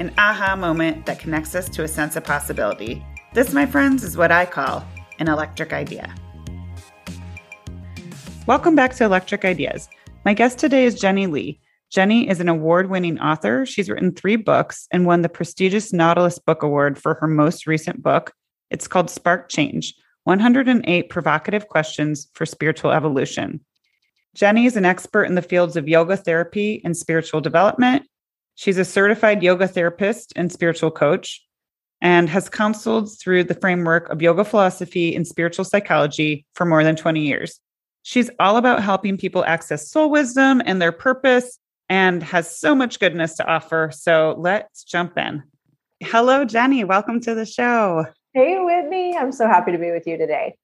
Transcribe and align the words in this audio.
an 0.00 0.12
aha 0.18 0.56
moment 0.56 1.06
that 1.06 1.20
connects 1.20 1.54
us 1.54 1.68
to 1.68 1.84
a 1.84 1.88
sense 1.88 2.16
of 2.16 2.24
possibility. 2.24 3.04
This, 3.32 3.52
my 3.52 3.64
friends, 3.64 4.02
is 4.02 4.16
what 4.16 4.32
I 4.32 4.44
call 4.44 4.84
an 5.20 5.28
electric 5.28 5.72
idea. 5.72 6.12
Welcome 8.46 8.74
back 8.74 8.94
to 8.96 9.04
Electric 9.04 9.44
Ideas. 9.44 9.88
My 10.24 10.34
guest 10.34 10.58
today 10.58 10.84
is 10.84 10.98
Jennie 10.98 11.28
Lee. 11.28 11.60
Jennie 11.90 12.28
is 12.28 12.40
an 12.40 12.48
award 12.48 12.90
winning 12.90 13.20
author. 13.20 13.64
She's 13.64 13.88
written 13.88 14.12
three 14.12 14.36
books 14.36 14.88
and 14.90 15.06
won 15.06 15.22
the 15.22 15.28
prestigious 15.28 15.92
Nautilus 15.92 16.40
Book 16.40 16.64
Award 16.64 16.98
for 16.98 17.14
her 17.14 17.28
most 17.28 17.66
recent 17.68 18.02
book. 18.02 18.32
It's 18.70 18.88
called 18.88 19.10
Spark 19.10 19.48
Change 19.48 19.94
108 20.24 21.08
Provocative 21.08 21.68
Questions 21.68 22.28
for 22.34 22.46
Spiritual 22.46 22.90
Evolution. 22.90 23.60
Jennie 24.34 24.66
is 24.66 24.76
an 24.76 24.84
expert 24.84 25.24
in 25.24 25.36
the 25.36 25.42
fields 25.42 25.76
of 25.76 25.88
yoga 25.88 26.16
therapy 26.16 26.82
and 26.84 26.96
spiritual 26.96 27.40
development. 27.40 28.06
She's 28.54 28.78
a 28.78 28.84
certified 28.84 29.42
yoga 29.42 29.66
therapist 29.66 30.32
and 30.36 30.50
spiritual 30.50 30.90
coach 30.90 31.44
and 32.00 32.28
has 32.28 32.48
counseled 32.48 33.10
through 33.18 33.44
the 33.44 33.54
framework 33.54 34.08
of 34.10 34.22
yoga 34.22 34.44
philosophy 34.44 35.14
and 35.14 35.26
spiritual 35.26 35.64
psychology 35.64 36.46
for 36.54 36.64
more 36.64 36.84
than 36.84 36.96
20 36.96 37.20
years. 37.20 37.60
She's 38.02 38.30
all 38.38 38.56
about 38.56 38.82
helping 38.82 39.16
people 39.16 39.44
access 39.44 39.90
soul 39.90 40.10
wisdom 40.10 40.62
and 40.64 40.80
their 40.80 40.92
purpose 40.92 41.58
and 41.88 42.22
has 42.22 42.54
so 42.54 42.74
much 42.74 43.00
goodness 43.00 43.36
to 43.36 43.46
offer. 43.46 43.90
So 43.92 44.36
let's 44.38 44.84
jump 44.84 45.16
in. 45.18 45.42
Hello, 46.00 46.44
Jennie. 46.44 46.84
Welcome 46.84 47.20
to 47.20 47.34
the 47.34 47.46
show. 47.46 48.04
Hey, 48.34 48.58
Whitney. 48.60 49.16
I'm 49.16 49.32
so 49.32 49.46
happy 49.46 49.72
to 49.72 49.78
be 49.78 49.90
with 49.90 50.06
you 50.06 50.18
today. 50.18 50.56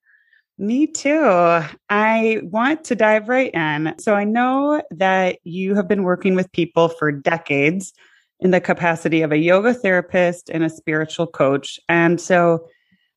Me 0.61 0.87
too. 0.87 1.63
I 1.89 2.41
want 2.43 2.85
to 2.85 2.95
dive 2.95 3.31
right 3.31 3.51
in. 3.55 3.95
So 3.99 4.15
I 4.15 4.25
know 4.25 4.83
that 4.91 5.39
you 5.43 5.75
have 5.75 5.89
been 5.89 6.03
working 6.03 6.35
with 6.35 6.53
people 6.53 6.91
for 6.91 7.11
decades 7.11 7.95
in 8.41 8.51
the 8.51 8.61
capacity 8.61 9.23
of 9.23 9.33
a 9.33 9.39
yoga 9.39 9.73
therapist 9.73 10.51
and 10.51 10.63
a 10.63 10.69
spiritual 10.69 11.27
coach. 11.27 11.81
And 11.89 12.21
so 12.21 12.67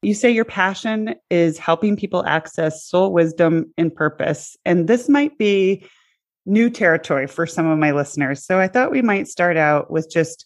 you 0.01 0.13
say 0.13 0.31
your 0.31 0.45
passion 0.45 1.15
is 1.29 1.57
helping 1.57 1.97
people 1.97 2.25
access 2.25 2.85
soul 2.85 3.11
wisdom 3.11 3.73
and 3.77 3.93
purpose. 3.93 4.55
And 4.63 4.87
this 4.87 5.09
might 5.09 5.37
be 5.37 5.85
new 6.45 6.69
territory 6.69 7.27
for 7.27 7.45
some 7.45 7.67
of 7.67 7.77
my 7.77 7.91
listeners. 7.91 8.45
So 8.45 8.61
I 8.61 8.69
thought 8.69 8.89
we 8.89 9.01
might 9.01 9.27
start 9.27 9.57
out 9.57 9.91
with 9.91 10.09
just 10.09 10.45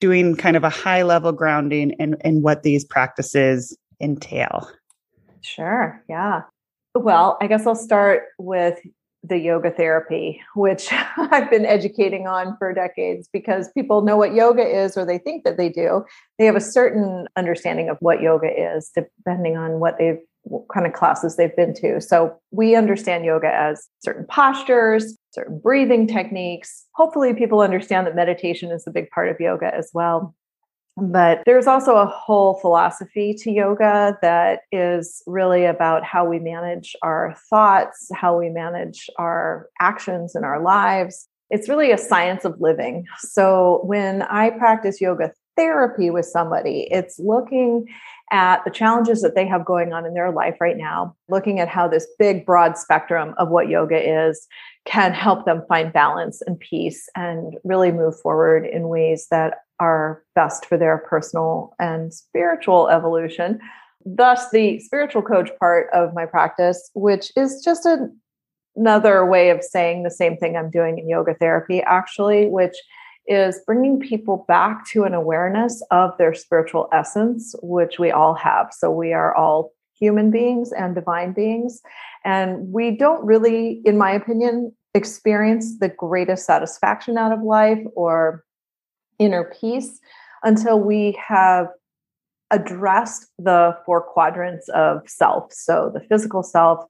doing 0.00 0.34
kind 0.34 0.56
of 0.56 0.64
a 0.64 0.70
high 0.70 1.02
level 1.02 1.32
grounding 1.32 1.90
in, 1.98 2.16
in 2.24 2.40
what 2.40 2.62
these 2.62 2.86
practices 2.86 3.76
entail. 4.00 4.66
Sure. 5.42 6.02
Yeah. 6.08 6.42
Well, 6.94 7.38
I 7.40 7.46
guess 7.46 7.66
I'll 7.66 7.74
start 7.74 8.24
with 8.38 8.78
the 9.24 9.38
yoga 9.38 9.70
therapy, 9.70 10.42
which 10.54 10.88
I've 11.16 11.50
been 11.50 11.64
educating 11.64 12.26
on 12.26 12.56
for 12.58 12.72
decades 12.72 13.28
because 13.32 13.70
people 13.72 14.02
know 14.02 14.16
what 14.16 14.34
yoga 14.34 14.62
is 14.62 14.96
or 14.96 15.04
they 15.04 15.18
think 15.18 15.44
that 15.44 15.56
they 15.56 15.68
do. 15.68 16.04
They 16.38 16.46
have 16.46 16.56
a 16.56 16.60
certain 16.60 17.28
understanding 17.36 17.88
of 17.88 17.96
what 18.00 18.20
yoga 18.20 18.48
is, 18.48 18.90
depending 18.94 19.56
on 19.56 19.80
what 19.80 19.96
they've 19.98 20.18
what 20.44 20.64
kind 20.74 20.86
of 20.86 20.92
classes 20.92 21.36
they've 21.36 21.54
been 21.54 21.72
to. 21.74 22.00
So 22.00 22.36
we 22.50 22.74
understand 22.74 23.24
yoga 23.24 23.54
as 23.54 23.88
certain 24.00 24.26
postures, 24.26 25.16
certain 25.32 25.60
breathing 25.60 26.08
techniques. 26.08 26.84
Hopefully, 26.94 27.32
people 27.32 27.60
understand 27.60 28.06
that 28.06 28.16
meditation 28.16 28.72
is 28.72 28.84
a 28.86 28.90
big 28.90 29.08
part 29.10 29.28
of 29.28 29.38
yoga 29.38 29.72
as 29.72 29.90
well. 29.94 30.34
But 30.96 31.42
there's 31.46 31.66
also 31.66 31.96
a 31.96 32.06
whole 32.06 32.54
philosophy 32.54 33.34
to 33.38 33.50
yoga 33.50 34.18
that 34.20 34.60
is 34.70 35.22
really 35.26 35.64
about 35.64 36.04
how 36.04 36.26
we 36.26 36.38
manage 36.38 36.94
our 37.02 37.34
thoughts, 37.48 38.10
how 38.14 38.38
we 38.38 38.50
manage 38.50 39.08
our 39.18 39.68
actions 39.80 40.34
in 40.36 40.44
our 40.44 40.60
lives. 40.60 41.28
It's 41.50 41.68
really 41.68 41.92
a 41.92 41.98
science 41.98 42.44
of 42.44 42.60
living. 42.60 43.06
So 43.20 43.80
when 43.84 44.22
I 44.22 44.50
practice 44.50 45.00
yoga 45.00 45.32
therapy 45.56 46.10
with 46.10 46.26
somebody, 46.26 46.88
it's 46.90 47.18
looking 47.18 47.86
at 48.30 48.64
the 48.64 48.70
challenges 48.70 49.20
that 49.20 49.34
they 49.34 49.46
have 49.46 49.64
going 49.64 49.92
on 49.92 50.06
in 50.06 50.14
their 50.14 50.30
life 50.30 50.56
right 50.60 50.78
now, 50.78 51.14
looking 51.28 51.60
at 51.60 51.68
how 51.68 51.86
this 51.86 52.06
big, 52.18 52.46
broad 52.46 52.78
spectrum 52.78 53.34
of 53.36 53.50
what 53.50 53.68
yoga 53.68 54.28
is 54.28 54.46
can 54.86 55.12
help 55.12 55.44
them 55.44 55.62
find 55.68 55.92
balance 55.92 56.40
and 56.42 56.58
peace 56.58 57.08
and 57.14 57.58
really 57.64 57.92
move 57.92 58.18
forward 58.18 58.66
in 58.66 58.88
ways 58.88 59.26
that 59.30 59.58
are 59.82 60.22
best 60.36 60.64
for 60.66 60.78
their 60.78 60.98
personal 60.98 61.74
and 61.80 62.14
spiritual 62.14 62.88
evolution. 62.88 63.58
Thus, 64.06 64.50
the 64.50 64.78
spiritual 64.78 65.22
coach 65.22 65.50
part 65.58 65.88
of 65.92 66.14
my 66.14 66.24
practice, 66.24 66.90
which 66.94 67.32
is 67.36 67.60
just 67.64 67.84
a, 67.84 68.08
another 68.76 69.26
way 69.26 69.50
of 69.50 69.62
saying 69.62 70.04
the 70.04 70.10
same 70.10 70.36
thing 70.36 70.56
I'm 70.56 70.70
doing 70.70 70.98
in 70.98 71.08
yoga 71.08 71.34
therapy, 71.34 71.82
actually, 71.82 72.46
which 72.46 72.76
is 73.26 73.60
bringing 73.66 73.98
people 73.98 74.44
back 74.46 74.86
to 74.92 75.02
an 75.02 75.14
awareness 75.14 75.82
of 75.90 76.16
their 76.16 76.34
spiritual 76.34 76.88
essence, 76.92 77.54
which 77.62 77.98
we 77.98 78.12
all 78.12 78.34
have. 78.34 78.68
So 78.72 78.88
we 78.90 79.12
are 79.12 79.34
all 79.34 79.72
human 79.98 80.30
beings 80.30 80.72
and 80.72 80.94
divine 80.94 81.32
beings. 81.32 81.80
And 82.24 82.72
we 82.72 82.96
don't 82.96 83.24
really, 83.24 83.80
in 83.84 83.98
my 83.98 84.12
opinion, 84.12 84.72
experience 84.94 85.78
the 85.78 85.88
greatest 85.88 86.46
satisfaction 86.46 87.16
out 87.18 87.32
of 87.32 87.42
life 87.42 87.82
or 87.96 88.44
inner 89.22 89.44
peace 89.60 90.00
until 90.42 90.80
we 90.80 91.18
have 91.24 91.68
addressed 92.50 93.26
the 93.38 93.76
four 93.86 94.02
quadrants 94.02 94.68
of 94.70 95.08
self. 95.08 95.52
So 95.52 95.90
the 95.94 96.00
physical 96.00 96.42
self, 96.42 96.84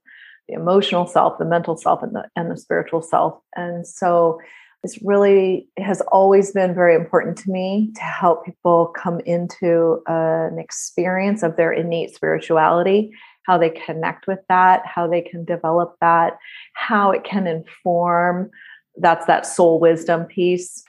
the 0.47 0.55
emotional 0.55 1.07
self, 1.07 1.37
the 1.37 1.45
mental 1.45 1.77
self, 1.77 2.03
and 2.03 2.13
the 2.15 2.27
and 2.35 2.51
the 2.51 2.57
spiritual 2.57 3.01
self. 3.01 3.39
And 3.55 3.87
so 3.87 4.39
this 4.81 4.99
really 5.01 5.69
has 5.77 6.01
always 6.11 6.51
been 6.51 6.75
very 6.75 6.95
important 6.95 7.37
to 7.37 7.51
me 7.51 7.91
to 7.95 8.01
help 8.01 8.45
people 8.45 8.87
come 8.87 9.21
into 9.21 10.01
an 10.07 10.59
experience 10.59 11.43
of 11.43 11.55
their 11.55 11.71
innate 11.71 12.13
spirituality, 12.13 13.11
how 13.45 13.57
they 13.57 13.69
connect 13.69 14.27
with 14.27 14.39
that, 14.49 14.85
how 14.85 15.07
they 15.07 15.21
can 15.21 15.45
develop 15.45 15.95
that, 16.01 16.37
how 16.73 17.11
it 17.11 17.23
can 17.23 17.47
inform 17.47 18.49
that's 18.97 19.25
that 19.25 19.45
soul 19.45 19.79
wisdom 19.79 20.25
piece 20.25 20.83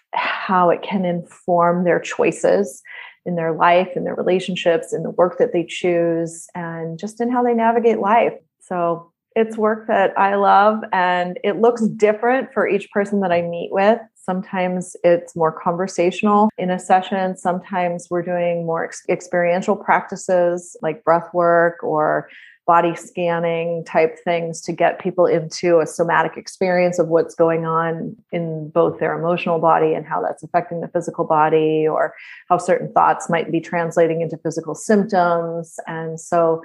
how 0.47 0.71
it 0.71 0.83
can 0.83 1.05
inform 1.05 1.85
their 1.85 2.01
choices 2.01 2.83
in 3.27 3.37
their 3.37 3.53
life, 3.53 3.89
in 3.97 4.05
their 4.05 4.15
relationships, 4.15 4.93
in 4.93 5.03
the 5.03 5.11
work 5.11 5.39
that 5.39 5.53
they 5.53 5.65
choose, 5.67 6.47
and 6.55 6.99
just 6.99 7.21
in 7.21 7.31
how 7.31 7.43
they 7.43 7.55
navigate 7.55 7.99
life. 7.99 8.35
So 8.61 9.11
it's 9.35 9.57
work 9.57 9.87
that 9.89 10.17
I 10.19 10.35
love, 10.37 10.81
and 10.93 11.39
it 11.43 11.61
looks 11.61 11.83
different 11.89 12.53
for 12.53 12.69
each 12.69 12.91
person 12.91 13.21
that 13.21 13.33
I 13.33 13.43
meet 13.43 13.71
with. 13.73 13.99
Sometimes 14.15 14.97
it's 15.03 15.35
more 15.35 15.53
conversational 15.53 16.51
in 16.59 16.71
a 16.71 16.79
session. 16.79 17.37
Sometimes 17.37 18.09
we're 18.11 18.23
doing 18.23 18.67
more 18.67 18.85
ex- 18.85 19.03
experiential 19.09 19.77
practices 19.77 20.77
like 20.83 21.05
breath 21.05 21.29
work 21.33 21.83
or 21.83 22.29
body 22.67 22.95
scanning 22.97 23.85
type 23.85 24.19
things 24.25 24.61
to 24.63 24.73
get 24.73 24.99
people 24.99 25.27
into 25.27 25.81
a 25.81 25.87
somatic 25.87 26.37
experience 26.37 26.99
of 26.99 27.09
what's 27.09 27.35
going 27.35 27.67
on 27.67 28.17
in 28.33 28.71
both 28.71 28.99
their 28.99 29.19
emotional 29.19 29.59
body 29.59 29.93
and 29.93 30.07
how 30.07 30.23
that's 30.23 30.43
affecting 30.43 30.81
the 30.81 30.89
physical 30.89 31.25
body 31.25 31.87
or 31.87 32.15
how 32.49 32.57
certain 32.57 32.91
thoughts 32.93 33.29
might 33.29 33.53
be 33.53 33.61
translating 33.61 34.23
into 34.23 34.39
physical 34.39 34.75
symptoms 34.75 35.79
and 35.87 36.19
so 36.19 36.63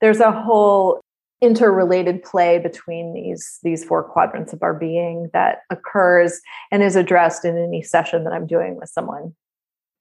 there's 0.00 0.20
a 0.20 0.32
whole 0.32 1.00
interrelated 1.40 2.22
play 2.22 2.58
between 2.58 3.14
these 3.14 3.58
these 3.62 3.84
four 3.84 4.02
quadrants 4.02 4.52
of 4.52 4.62
our 4.62 4.74
being 4.74 5.30
that 5.32 5.62
occurs 5.70 6.40
and 6.72 6.82
is 6.82 6.96
addressed 6.96 7.44
in 7.44 7.56
any 7.56 7.80
session 7.80 8.24
that 8.24 8.32
I'm 8.32 8.46
doing 8.46 8.76
with 8.76 8.88
someone. 8.88 9.34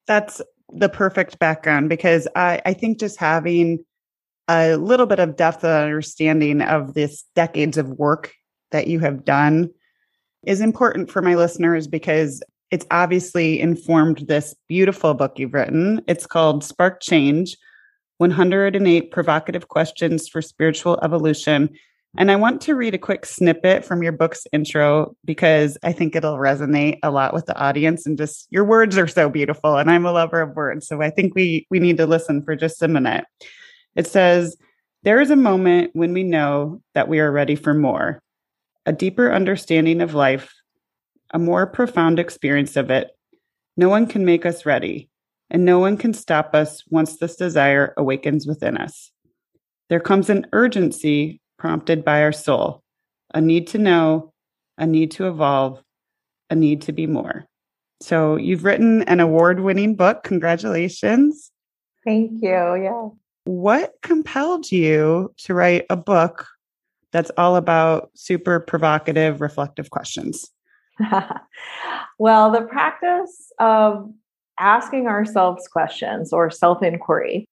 That's 0.07 0.41
the 0.73 0.89
perfect 0.89 1.39
background 1.39 1.89
because 1.89 2.27
I, 2.35 2.61
I 2.65 2.73
think 2.73 2.99
just 2.99 3.17
having 3.17 3.85
a 4.47 4.75
little 4.75 5.05
bit 5.05 5.19
of 5.19 5.35
depth 5.35 5.63
of 5.63 5.83
understanding 5.83 6.61
of 6.61 6.93
this 6.93 7.25
decades 7.35 7.77
of 7.77 7.89
work 7.89 8.33
that 8.71 8.87
you 8.87 8.99
have 8.99 9.25
done 9.25 9.69
is 10.45 10.61
important 10.61 11.11
for 11.11 11.21
my 11.21 11.35
listeners 11.35 11.87
because 11.87 12.41
it's 12.71 12.85
obviously 12.91 13.59
informed 13.59 14.19
this 14.27 14.55
beautiful 14.67 15.13
book 15.13 15.39
you've 15.39 15.53
written. 15.53 16.01
It's 16.07 16.25
called 16.25 16.63
Spark 16.63 17.01
Change 17.01 17.57
108 18.17 19.11
Provocative 19.11 19.67
Questions 19.67 20.27
for 20.27 20.41
Spiritual 20.41 20.99
Evolution. 21.01 21.69
And 22.17 22.31
I 22.31 22.35
want 22.35 22.61
to 22.61 22.75
read 22.75 22.95
a 22.95 22.97
quick 22.97 23.25
snippet 23.25 23.85
from 23.85 24.01
your 24.01 24.11
book's 24.11 24.47
intro 24.51 25.15
because 25.23 25.77
I 25.83 25.91
think 25.91 26.15
it'll 26.15 26.37
resonate 26.37 26.97
a 27.03 27.11
lot 27.11 27.33
with 27.33 27.45
the 27.45 27.57
audience 27.57 28.05
and 28.05 28.17
just 28.17 28.47
your 28.49 28.63
words 28.63 28.97
are 28.97 29.07
so 29.07 29.29
beautiful 29.29 29.77
and 29.77 29.91
I'm 29.91 30.05
a 30.05 30.11
lover 30.11 30.41
of 30.41 30.55
words. 30.55 30.87
So 30.87 31.01
I 31.01 31.09
think 31.09 31.35
we 31.35 31.67
we 31.69 31.79
need 31.79 31.97
to 31.97 32.07
listen 32.07 32.41
for 32.41 32.55
just 32.55 32.81
a 32.81 32.87
minute. 32.87 33.25
It 33.97 34.07
says, 34.07 34.55
"There 35.03 35.19
is 35.19 35.31
a 35.31 35.35
moment 35.35 35.91
when 35.93 36.13
we 36.13 36.23
know 36.23 36.81
that 36.93 37.09
we 37.09 37.19
are 37.19 37.31
ready 37.31 37.55
for 37.55 37.73
more. 37.73 38.21
A 38.85 38.93
deeper 38.93 39.33
understanding 39.33 39.99
of 39.99 40.13
life, 40.13 40.53
a 41.33 41.39
more 41.39 41.67
profound 41.67 42.19
experience 42.19 42.77
of 42.77 42.89
it. 42.89 43.09
No 43.75 43.89
one 43.89 44.07
can 44.07 44.23
make 44.23 44.45
us 44.45 44.65
ready, 44.65 45.09
and 45.49 45.65
no 45.65 45.79
one 45.79 45.97
can 45.97 46.13
stop 46.13 46.55
us 46.55 46.83
once 46.89 47.17
this 47.17 47.35
desire 47.35 47.93
awakens 47.97 48.47
within 48.47 48.77
us. 48.77 49.11
There 49.89 49.99
comes 49.99 50.29
an 50.29 50.47
urgency 50.53 51.41
prompted 51.57 52.05
by 52.05 52.21
our 52.21 52.31
soul, 52.31 52.83
a 53.33 53.41
need 53.41 53.67
to 53.67 53.77
know, 53.77 54.31
a 54.77 54.85
need 54.85 55.11
to 55.11 55.27
evolve, 55.27 55.81
a 56.49 56.55
need 56.55 56.81
to 56.83 56.91
be 56.91 57.07
more. 57.07 57.45
So 57.99 58.35
you've 58.35 58.63
written 58.63 59.01
an 59.03 59.19
award 59.19 59.59
winning 59.59 59.95
book. 59.95 60.23
Congratulations. 60.23 61.51
Thank 62.05 62.43
you. 62.43 62.49
Yeah. 62.49 63.09
What 63.47 63.93
compelled 64.01 64.71
you 64.71 65.33
to 65.37 65.53
write 65.53 65.85
a 65.89 65.95
book 65.95 66.45
that's 67.13 67.31
all 67.37 67.55
about 67.55 68.11
super 68.13 68.59
provocative, 68.59 69.39
reflective 69.39 69.89
questions? 69.89 70.51
well, 72.19 72.51
the 72.51 72.61
practice 72.61 73.51
of 73.59 74.11
asking 74.59 75.07
ourselves 75.07 75.67
questions 75.67 76.33
or 76.33 76.49
self 76.49 76.83
inquiry 76.83 77.47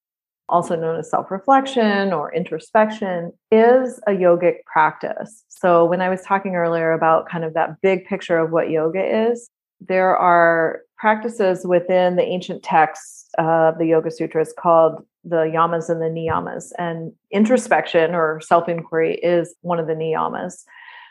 also 0.50 0.76
known 0.76 1.00
as 1.00 1.10
self 1.10 1.32
reflection 1.32 2.14
or 2.14 2.34
introspection, 2.34 3.32
is 3.52 4.00
a 4.08 4.12
yogic 4.12 4.64
practice. 4.66 5.44
So, 5.50 5.86
when 5.86 6.02
I 6.02 6.10
was 6.10 6.22
talking 6.22 6.56
earlier 6.56 6.92
about 6.92 7.30
kind 7.30 7.44
of 7.44 7.54
that 7.54 7.82
big 7.82 8.06
picture 8.06 8.38
of 8.38 8.52
what 8.52 8.70
yoga 8.70 9.30
is, 9.30 9.50
there 9.80 10.16
are 10.16 10.82
practices 10.98 11.66
within 11.66 12.16
the 12.16 12.24
ancient 12.24 12.64
texts 12.64 13.30
of 13.38 13.78
the 13.78 13.86
Yoga 13.86 14.12
Sutras 14.12 14.54
called 14.58 15.06
the 15.26 15.44
yamas 15.44 15.90
and 15.90 16.02
the 16.02 16.06
niyamas. 16.06 16.72
And 16.78 17.12
introspection 17.32 18.16
or 18.16 18.40
self 18.42 18.70
inquiry 18.70 19.16
is 19.16 19.56
one 19.62 19.80
of 19.80 19.88
the 19.88 19.94
niyamas. 19.94 20.64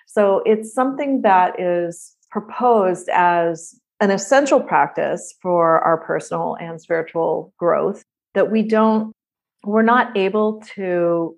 So, 0.07 0.43
it's 0.47 0.73
something 0.73 1.23
that 1.23 1.61
is 1.61 2.17
proposed 2.31 3.09
as 3.13 3.75
an 4.01 4.11
essential 4.11 4.61
practice 4.61 5.35
for 5.41 5.81
our 5.81 5.99
personal 5.99 6.57
and 6.61 6.81
spiritual 6.81 7.53
growth 7.59 8.05
that 8.35 8.51
we 8.51 8.63
don't 8.63 9.13
we're 9.65 9.83
not 9.83 10.17
able 10.17 10.61
to 10.75 11.37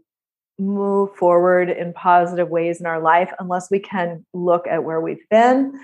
move 0.58 1.14
forward 1.14 1.70
in 1.70 1.92
positive 1.92 2.48
ways 2.48 2.80
in 2.80 2.86
our 2.86 3.00
life 3.00 3.30
unless 3.38 3.70
we 3.70 3.78
can 3.78 4.24
look 4.32 4.66
at 4.66 4.84
where 4.84 5.00
we've 5.00 5.28
been, 5.30 5.78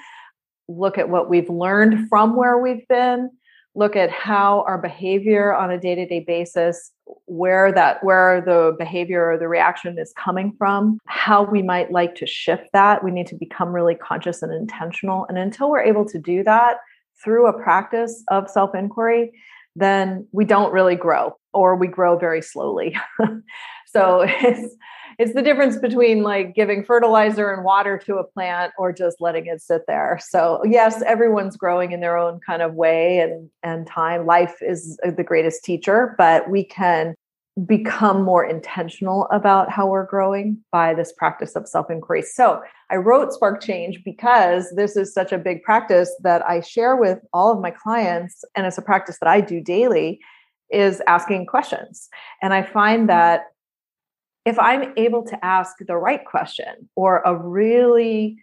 look 0.69 0.99
at 0.99 1.09
what 1.09 1.29
we've 1.29 1.51
learned 1.51 2.09
from 2.09 2.35
where 2.37 2.59
we've 2.59 2.87
been, 2.89 3.31
look 3.75 3.97
at 3.97 4.11
how 4.11 4.65
our 4.67 4.79
behavior 4.79 5.55
on 5.55 5.71
a 5.71 5.81
day-to-day 5.81 6.21
basis 6.21 6.91
where 7.27 7.73
that 7.73 8.03
where 8.05 8.41
the 8.43 8.75
behavior 8.79 9.31
or 9.31 9.39
the 9.39 9.49
reaction 9.49 9.99
is 9.99 10.13
coming 10.17 10.55
from 10.59 10.99
how 11.07 11.43
we 11.43 11.63
might 11.63 11.91
like 11.91 12.15
to 12.17 12.27
shift 12.27 12.69
that. 12.73 13.03
We 13.03 13.11
need 13.11 13.27
to 13.29 13.37
become 13.37 13.73
really 13.73 13.95
conscious 13.95 14.43
and 14.43 14.53
intentional. 14.53 15.27
And 15.29 15.39
until 15.39 15.71
we're 15.71 15.83
able 15.83 16.05
to 16.07 16.19
do 16.19 16.43
that 16.45 16.77
through 17.23 17.47
a 17.47 17.63
practice 17.63 18.23
of 18.29 18.51
self-inquiry 18.51 19.33
then 19.77 20.27
we 20.33 20.45
don't 20.45 20.73
really 20.73 20.97
grow 20.97 21.37
or 21.53 21.77
we 21.77 21.87
grow 21.87 22.19
very 22.19 22.43
slowly. 22.43 22.97
so 23.87 24.25
it's 24.27 24.75
it's 25.19 25.35
the 25.35 25.43
difference 25.43 25.79
between 25.79 26.23
like 26.23 26.55
giving 26.55 26.85
fertilizer 26.85 27.51
and 27.51 27.65
water 27.65 27.99
to 28.07 28.17
a 28.17 28.25
plant 28.25 28.73
or 28.79 28.93
just 28.93 29.21
letting 29.21 29.47
it 29.47 29.61
sit 29.61 29.83
there. 29.87 30.19
So 30.23 30.63
yes, 30.65 31.03
everyone's 31.03 31.57
growing 31.57 31.93
in 31.93 32.01
their 32.01 32.17
own 32.17 32.41
kind 32.47 32.63
of 32.63 32.75
way 32.75 33.19
and 33.19 33.51
and 33.63 33.87
time. 33.87 34.27
Life 34.27 34.57
is 34.61 34.99
the 35.05 35.25
greatest 35.25 35.65
teacher, 35.65 36.15
but 36.19 36.51
we 36.51 36.65
can 36.65 37.15
become 37.67 38.23
more 38.23 38.45
intentional 38.45 39.27
about 39.31 39.71
how 39.71 39.87
we're 39.87 40.07
growing 40.07 40.57
by 40.71 40.95
this 40.95 41.13
practice 41.13 41.55
of 41.55 41.69
self 41.69 41.91
inquiry. 41.91 42.23
So, 42.23 42.63
I 42.91 42.97
wrote 42.97 43.33
Spark 43.33 43.63
Change 43.63 44.03
because 44.05 44.73
this 44.77 44.97
is 44.97 45.13
such 45.13 45.33
a 45.33 45.39
big 45.39 45.63
practice 45.63 46.15
that 46.23 46.47
I 46.47 46.61
share 46.61 46.97
with 46.97 47.19
all 47.33 47.53
of 47.53 47.61
my 47.61 47.71
clients, 47.71 48.45
and 48.55 48.67
it's 48.67 48.79
a 48.79 48.83
practice 48.83 49.19
that 49.21 49.29
I 49.29 49.41
do 49.41 49.61
daily 49.61 50.21
is 50.71 51.03
asking 51.07 51.47
questions. 51.47 52.09
And 52.41 52.55
I 52.55 52.63
find 52.63 53.01
mm-hmm. 53.01 53.07
that 53.09 53.52
if 54.45 54.59
I'm 54.59 54.93
able 54.97 55.25
to 55.25 55.45
ask 55.45 55.77
the 55.81 55.97
right 55.97 56.25
question 56.25 56.89
or 56.97 57.23
a 57.25 57.37
really 57.37 58.39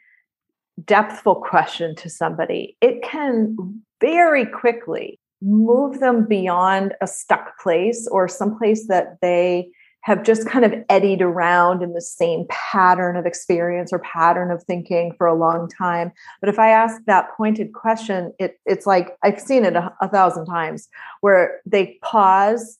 depthful 0.82 1.42
question 1.42 1.96
to 1.96 2.10
somebody, 2.10 2.78
it 2.82 3.04
can 3.04 3.84
very 4.00 4.46
quickly 4.46 5.20
move 5.42 6.00
them 6.00 6.26
beyond 6.26 6.94
a 7.02 7.08
stuck 7.08 7.60
place 7.60 8.08
or 8.12 8.28
some 8.28 8.58
place 8.58 8.88
that 8.88 9.18
they 9.22 9.70
have 10.02 10.24
just 10.24 10.48
kind 10.48 10.64
of 10.64 10.74
eddied 10.88 11.22
around 11.22 11.84
in 11.84 11.94
the 11.94 12.02
same 12.02 12.46
pattern 12.50 13.18
of 13.18 13.26
experience 13.26 13.92
or 13.92 14.00
pattern 14.00 14.50
of 14.50 14.64
thinking 14.64 15.14
for 15.18 15.28
a 15.28 15.36
long 15.36 15.70
time. 15.70 16.12
But 16.40 16.50
if 16.50 16.58
I 16.58 16.70
ask 16.70 17.02
that 17.06 17.36
pointed 17.36 17.74
question, 17.74 18.34
it, 18.40 18.60
it's 18.66 18.86
like 18.86 19.18
I've 19.24 19.42
seen 19.42 19.66
it 19.66 19.76
a, 19.76 19.94
a 20.02 20.08
thousand 20.08 20.46
times 20.46 20.88
where 21.20 21.60
they 21.66 21.98
pause 22.02 22.80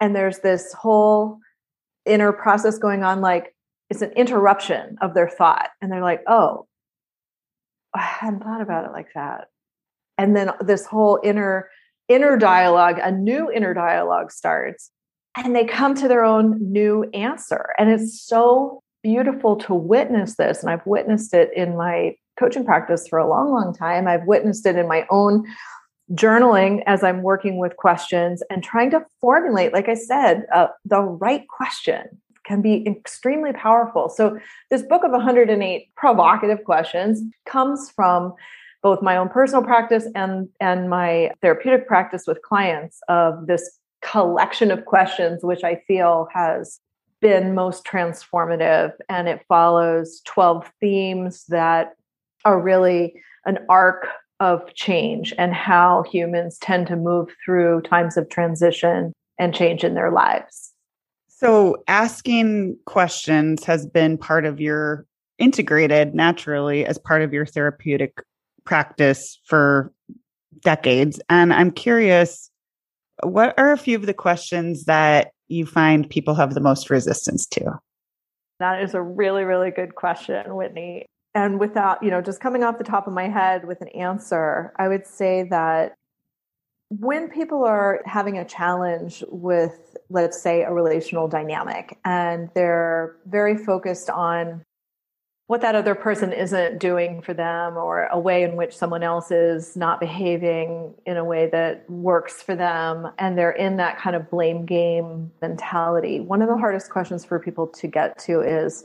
and 0.00 0.14
there's 0.14 0.38
this 0.38 0.72
whole 0.72 1.40
inner 2.08 2.32
process 2.32 2.78
going 2.78 3.02
on, 3.02 3.20
like 3.20 3.54
it's 3.90 4.02
an 4.02 4.12
interruption 4.12 4.96
of 5.00 5.14
their 5.14 5.28
thought. 5.28 5.70
And 5.80 5.90
they're 5.90 6.02
like, 6.02 6.22
oh, 6.26 6.66
I 7.94 8.00
hadn't 8.00 8.42
thought 8.42 8.60
about 8.60 8.84
it 8.84 8.92
like 8.92 9.08
that 9.14 9.48
and 10.18 10.36
then 10.36 10.50
this 10.60 10.84
whole 10.84 11.20
inner 11.22 11.70
inner 12.08 12.36
dialogue 12.36 12.98
a 13.02 13.10
new 13.10 13.50
inner 13.50 13.72
dialogue 13.72 14.30
starts 14.30 14.90
and 15.36 15.54
they 15.54 15.64
come 15.64 15.94
to 15.94 16.08
their 16.08 16.24
own 16.24 16.58
new 16.60 17.04
answer 17.14 17.72
and 17.78 17.88
it's 17.88 18.20
so 18.20 18.82
beautiful 19.02 19.56
to 19.56 19.74
witness 19.74 20.36
this 20.36 20.60
and 20.60 20.70
i've 20.70 20.84
witnessed 20.84 21.32
it 21.32 21.50
in 21.54 21.76
my 21.76 22.14
coaching 22.38 22.64
practice 22.64 23.06
for 23.08 23.18
a 23.18 23.28
long 23.28 23.50
long 23.50 23.74
time 23.74 24.08
i've 24.08 24.26
witnessed 24.26 24.66
it 24.66 24.76
in 24.76 24.88
my 24.88 25.06
own 25.10 25.44
journaling 26.12 26.82
as 26.86 27.02
i'm 27.04 27.22
working 27.22 27.58
with 27.58 27.76
questions 27.76 28.42
and 28.50 28.62
trying 28.62 28.90
to 28.90 29.04
formulate 29.20 29.72
like 29.72 29.88
i 29.88 29.94
said 29.94 30.46
uh, 30.54 30.68
the 30.84 31.00
right 31.00 31.46
question 31.48 32.06
can 32.48 32.62
be 32.62 32.82
extremely 32.86 33.52
powerful. 33.52 34.08
So 34.08 34.40
this 34.70 34.82
book 34.82 35.04
of 35.04 35.10
108 35.10 35.94
provocative 35.96 36.64
questions 36.64 37.22
comes 37.44 37.90
from 37.90 38.32
both 38.82 39.02
my 39.02 39.18
own 39.18 39.28
personal 39.28 39.62
practice 39.62 40.06
and 40.14 40.48
and 40.58 40.88
my 40.88 41.30
therapeutic 41.42 41.86
practice 41.86 42.26
with 42.26 42.40
clients 42.40 43.00
of 43.08 43.46
this 43.46 43.78
collection 44.00 44.70
of 44.70 44.84
questions 44.86 45.42
which 45.42 45.64
i 45.64 45.74
feel 45.88 46.28
has 46.32 46.80
been 47.20 47.54
most 47.54 47.84
transformative. 47.84 48.92
And 49.08 49.28
it 49.28 49.44
follows 49.48 50.22
12 50.24 50.70
themes 50.80 51.44
that 51.48 51.94
are 52.44 52.60
really 52.60 53.20
an 53.44 53.58
arc 53.68 54.06
of 54.40 54.74
change 54.74 55.34
and 55.36 55.52
how 55.52 56.04
humans 56.10 56.58
tend 56.58 56.86
to 56.86 56.96
move 56.96 57.28
through 57.44 57.80
times 57.82 58.16
of 58.16 58.28
transition 58.28 59.12
and 59.38 59.54
change 59.54 59.84
in 59.84 59.94
their 59.94 60.10
lives 60.10 60.72
so 61.28 61.76
asking 61.86 62.76
questions 62.84 63.62
has 63.62 63.86
been 63.86 64.18
part 64.18 64.44
of 64.44 64.60
your 64.60 65.06
integrated 65.38 66.12
naturally 66.12 66.84
as 66.84 66.98
part 66.98 67.22
of 67.22 67.32
your 67.32 67.46
therapeutic 67.46 68.20
practice 68.64 69.40
for 69.44 69.92
decades. 70.62 71.20
And 71.28 71.52
I'm 71.52 71.70
curious, 71.70 72.50
what 73.22 73.54
are 73.56 73.70
a 73.70 73.78
few 73.78 73.96
of 73.96 74.06
the 74.06 74.14
questions 74.14 74.86
that 74.86 75.30
you 75.46 75.64
find 75.64 76.10
people 76.10 76.34
have 76.34 76.54
the 76.54 76.60
most 76.60 76.90
resistance 76.90 77.46
to? 77.46 77.78
That 78.58 78.82
is 78.82 78.94
a 78.94 79.00
really, 79.00 79.44
really 79.44 79.70
good 79.70 79.94
question, 79.94 80.56
Whitney. 80.56 81.06
And 81.34 81.60
without, 81.60 82.02
you 82.02 82.10
know, 82.10 82.20
just 82.20 82.40
coming 82.40 82.64
off 82.64 82.78
the 82.78 82.84
top 82.84 83.06
of 83.06 83.12
my 83.12 83.28
head 83.28 83.66
with 83.66 83.80
an 83.80 83.88
answer, 83.88 84.72
I 84.76 84.88
would 84.88 85.06
say 85.06 85.44
that 85.50 85.94
when 86.90 87.28
people 87.28 87.64
are 87.64 88.00
having 88.06 88.38
a 88.38 88.44
challenge 88.44 89.22
with, 89.28 89.96
let's 90.08 90.40
say, 90.40 90.62
a 90.62 90.72
relational 90.72 91.28
dynamic, 91.28 91.98
and 92.04 92.48
they're 92.54 93.16
very 93.26 93.56
focused 93.56 94.08
on 94.08 94.64
what 95.48 95.62
that 95.62 95.74
other 95.74 95.94
person 95.94 96.30
isn't 96.30 96.78
doing 96.78 97.22
for 97.22 97.32
them 97.32 97.78
or 97.78 98.04
a 98.12 98.18
way 98.18 98.42
in 98.42 98.54
which 98.54 98.76
someone 98.76 99.02
else 99.02 99.30
is 99.30 99.76
not 99.76 99.98
behaving 99.98 100.94
in 101.06 101.16
a 101.16 101.24
way 101.24 101.48
that 101.50 101.88
works 101.88 102.42
for 102.42 102.54
them 102.54 103.08
and 103.18 103.36
they're 103.36 103.52
in 103.52 103.78
that 103.78 103.98
kind 103.98 104.14
of 104.14 104.28
blame 104.28 104.66
game 104.66 105.32
mentality 105.40 106.20
one 106.20 106.42
of 106.42 106.48
the 106.48 106.56
hardest 106.56 106.90
questions 106.90 107.24
for 107.24 107.40
people 107.40 107.66
to 107.66 107.86
get 107.86 108.18
to 108.18 108.42
is 108.42 108.84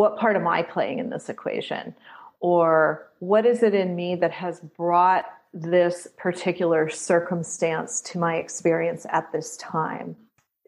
what 0.00 0.16
part 0.16 0.34
am 0.34 0.48
i 0.48 0.62
playing 0.62 0.98
in 0.98 1.10
this 1.10 1.28
equation 1.28 1.94
or 2.40 3.06
what 3.18 3.44
is 3.44 3.62
it 3.62 3.74
in 3.74 3.94
me 3.94 4.14
that 4.14 4.32
has 4.32 4.60
brought 4.60 5.26
this 5.52 6.08
particular 6.16 6.88
circumstance 6.88 8.00
to 8.00 8.18
my 8.18 8.36
experience 8.36 9.04
at 9.10 9.30
this 9.30 9.58
time 9.58 10.16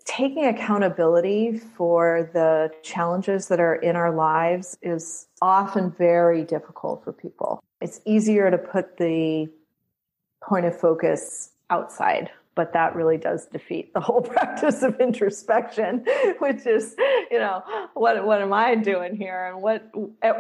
taking 0.05 0.45
accountability 0.45 1.57
for 1.57 2.29
the 2.35 2.71
challenges 2.83 3.49
that 3.49 3.61
are 3.61 3.77
in 3.77 3.97
our 3.97 4.15
lives 4.15 4.77
is 4.83 5.29
often 5.41 5.91
very 5.93 6.43
difficult 6.43 7.05
for 7.05 7.12
people. 7.12 7.62
It's 7.81 8.01
easier 8.05 8.51
to 8.51 8.59
put 8.59 8.97
the 8.97 9.49
point 10.43 10.67
of 10.67 10.79
focus 10.79 11.53
outside 11.71 12.31
but 12.55 12.73
that 12.73 12.95
really 12.95 13.17
does 13.17 13.47
defeat 13.47 13.93
the 13.95 14.01
whole 14.01 14.21
practice 14.35 14.83
of 14.83 15.01
introspection 15.01 16.05
which 16.39 16.67
is 16.67 16.95
you 17.31 17.39
know 17.39 17.63
what 17.95 18.25
what 18.25 18.43
am 18.43 18.53
i 18.53 18.75
doing 18.75 19.17
here? 19.17 19.47
And 19.47 19.63
what 19.63 19.91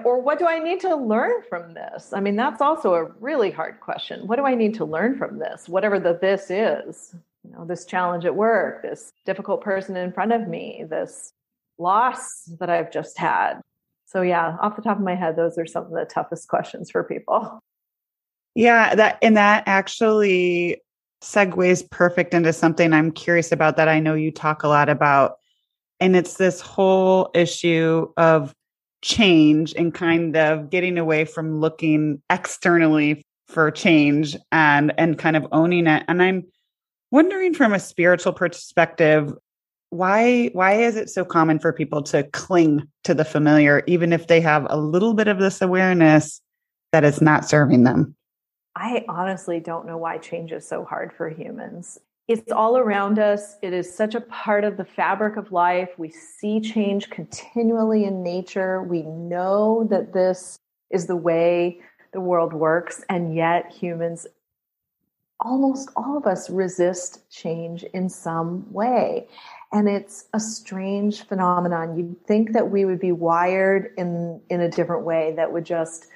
or 0.04 0.20
what 0.20 0.38
do 0.38 0.46
i 0.46 0.58
need 0.58 0.80
to 0.80 0.94
learn 0.94 1.42
from 1.48 1.74
this? 1.74 2.12
I 2.12 2.20
mean 2.20 2.36
that's 2.36 2.60
also 2.60 2.94
a 2.94 3.04
really 3.20 3.50
hard 3.50 3.80
question. 3.80 4.26
What 4.26 4.36
do 4.36 4.44
i 4.44 4.54
need 4.54 4.74
to 4.74 4.84
learn 4.84 5.16
from 5.16 5.38
this? 5.38 5.68
Whatever 5.68 5.98
the 5.98 6.18
this 6.20 6.50
is 6.50 7.14
you 7.44 7.52
know 7.52 7.64
this 7.64 7.84
challenge 7.84 8.24
at 8.24 8.36
work 8.36 8.82
this 8.82 9.12
difficult 9.26 9.62
person 9.62 9.96
in 9.96 10.12
front 10.12 10.32
of 10.32 10.46
me 10.46 10.84
this 10.88 11.32
loss 11.78 12.44
that 12.60 12.70
i've 12.70 12.92
just 12.92 13.18
had. 13.18 13.60
So 14.06 14.22
yeah 14.22 14.56
off 14.60 14.76
the 14.76 14.82
top 14.82 14.98
of 14.98 15.04
my 15.04 15.14
head 15.14 15.36
those 15.36 15.58
are 15.58 15.66
some 15.66 15.84
of 15.84 15.92
the 15.92 16.04
toughest 16.04 16.48
questions 16.48 16.90
for 16.90 17.02
people. 17.02 17.60
Yeah 18.54 18.94
that 18.94 19.18
and 19.22 19.36
that 19.36 19.64
actually 19.66 20.82
segues 21.22 21.88
perfect 21.90 22.34
into 22.34 22.52
something 22.52 22.92
i'm 22.92 23.12
curious 23.12 23.52
about 23.52 23.76
that 23.76 23.88
i 23.88 24.00
know 24.00 24.14
you 24.14 24.30
talk 24.30 24.62
a 24.62 24.68
lot 24.68 24.88
about. 24.88 25.36
And 26.00 26.16
it's 26.16 26.34
this 26.34 26.60
whole 26.60 27.30
issue 27.32 28.12
of 28.16 28.52
change 29.02 29.72
and 29.76 29.94
kind 29.94 30.36
of 30.36 30.68
getting 30.68 30.98
away 30.98 31.24
from 31.24 31.60
looking 31.60 32.20
externally 32.28 33.24
for 33.46 33.70
change 33.70 34.36
and 34.50 34.92
and 34.98 35.16
kind 35.16 35.36
of 35.36 35.46
owning 35.52 35.86
it. 35.86 36.04
And 36.08 36.22
i'm 36.22 36.44
wondering 37.12 37.54
from 37.54 37.72
a 37.72 37.78
spiritual 37.78 38.32
perspective 38.32 39.32
why 39.90 40.50
why 40.54 40.72
is 40.72 40.96
it 40.96 41.10
so 41.10 41.24
common 41.24 41.58
for 41.58 41.72
people 41.72 42.02
to 42.02 42.24
cling 42.32 42.88
to 43.04 43.14
the 43.14 43.24
familiar 43.24 43.82
even 43.86 44.12
if 44.12 44.26
they 44.26 44.40
have 44.40 44.66
a 44.70 44.78
little 44.78 45.14
bit 45.14 45.28
of 45.28 45.38
this 45.38 45.60
awareness 45.60 46.40
that 46.92 47.04
it's 47.04 47.20
not 47.20 47.48
serving 47.48 47.84
them 47.84 48.16
i 48.76 49.04
honestly 49.08 49.60
don't 49.60 49.86
know 49.86 49.96
why 49.96 50.18
change 50.18 50.52
is 50.52 50.66
so 50.66 50.84
hard 50.84 51.12
for 51.12 51.28
humans 51.28 51.98
it's 52.28 52.52
all 52.52 52.76
around 52.76 53.18
us 53.18 53.56
it 53.62 53.72
is 53.72 53.92
such 53.92 54.14
a 54.14 54.20
part 54.20 54.64
of 54.64 54.76
the 54.76 54.84
fabric 54.84 55.36
of 55.36 55.52
life 55.52 55.90
we 55.98 56.10
see 56.10 56.60
change 56.60 57.10
continually 57.10 58.04
in 58.04 58.22
nature 58.22 58.82
we 58.82 59.02
know 59.02 59.86
that 59.90 60.12
this 60.12 60.58
is 60.90 61.06
the 61.06 61.16
way 61.16 61.80
the 62.12 62.20
world 62.20 62.52
works 62.52 63.04
and 63.08 63.34
yet 63.34 63.70
humans 63.72 64.26
almost 65.42 65.90
all 65.96 66.16
of 66.16 66.26
us 66.26 66.48
resist 66.48 67.28
change 67.30 67.82
in 67.94 68.08
some 68.08 68.70
way. 68.72 69.28
And 69.72 69.88
it's 69.88 70.26
a 70.32 70.40
strange 70.40 71.22
phenomenon. 71.22 71.96
You'd 71.96 72.26
think 72.26 72.52
that 72.52 72.70
we 72.70 72.84
would 72.84 73.00
be 73.00 73.12
wired 73.12 73.92
in, 73.96 74.40
in 74.50 74.60
a 74.60 74.70
different 74.70 75.04
way 75.04 75.32
that 75.36 75.52
would 75.52 75.64
just 75.64 76.06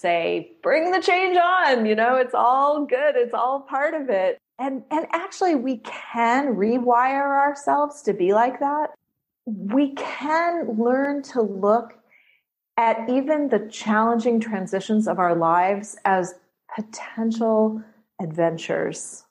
say, 0.00 0.52
bring 0.62 0.92
the 0.92 1.00
change 1.00 1.36
on, 1.36 1.84
you 1.84 1.94
know, 1.94 2.16
it's 2.16 2.34
all 2.34 2.86
good, 2.86 3.16
it's 3.16 3.34
all 3.34 3.60
part 3.60 3.94
of 3.94 4.08
it. 4.08 4.38
And, 4.58 4.82
and 4.90 5.06
actually, 5.12 5.54
we 5.54 5.78
can 5.78 6.54
rewire 6.54 7.26
ourselves 7.26 8.02
to 8.02 8.12
be 8.12 8.32
like 8.32 8.60
that. 8.60 8.90
We 9.46 9.94
can 9.94 10.78
learn 10.78 11.22
to 11.24 11.42
look 11.42 11.94
at 12.76 13.08
even 13.08 13.48
the 13.48 13.68
challenging 13.70 14.40
transitions 14.40 15.08
of 15.08 15.18
our 15.18 15.34
lives 15.34 15.96
as 16.04 16.34
potential 16.74 17.82
adventures. 18.20 19.24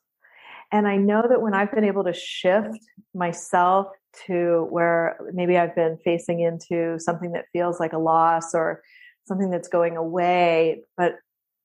And 0.71 0.87
I 0.87 0.97
know 0.97 1.23
that 1.29 1.41
when 1.41 1.53
I've 1.53 1.71
been 1.71 1.85
able 1.85 2.03
to 2.03 2.13
shift 2.13 2.79
myself 3.13 3.87
to 4.25 4.67
where 4.69 5.17
maybe 5.33 5.57
I've 5.57 5.75
been 5.75 5.97
facing 6.03 6.41
into 6.41 6.99
something 6.99 7.31
that 7.33 7.45
feels 7.53 7.79
like 7.79 7.93
a 7.93 7.97
loss 7.97 8.53
or 8.53 8.81
something 9.27 9.49
that's 9.49 9.67
going 9.67 9.97
away, 9.97 10.83
but 10.95 11.15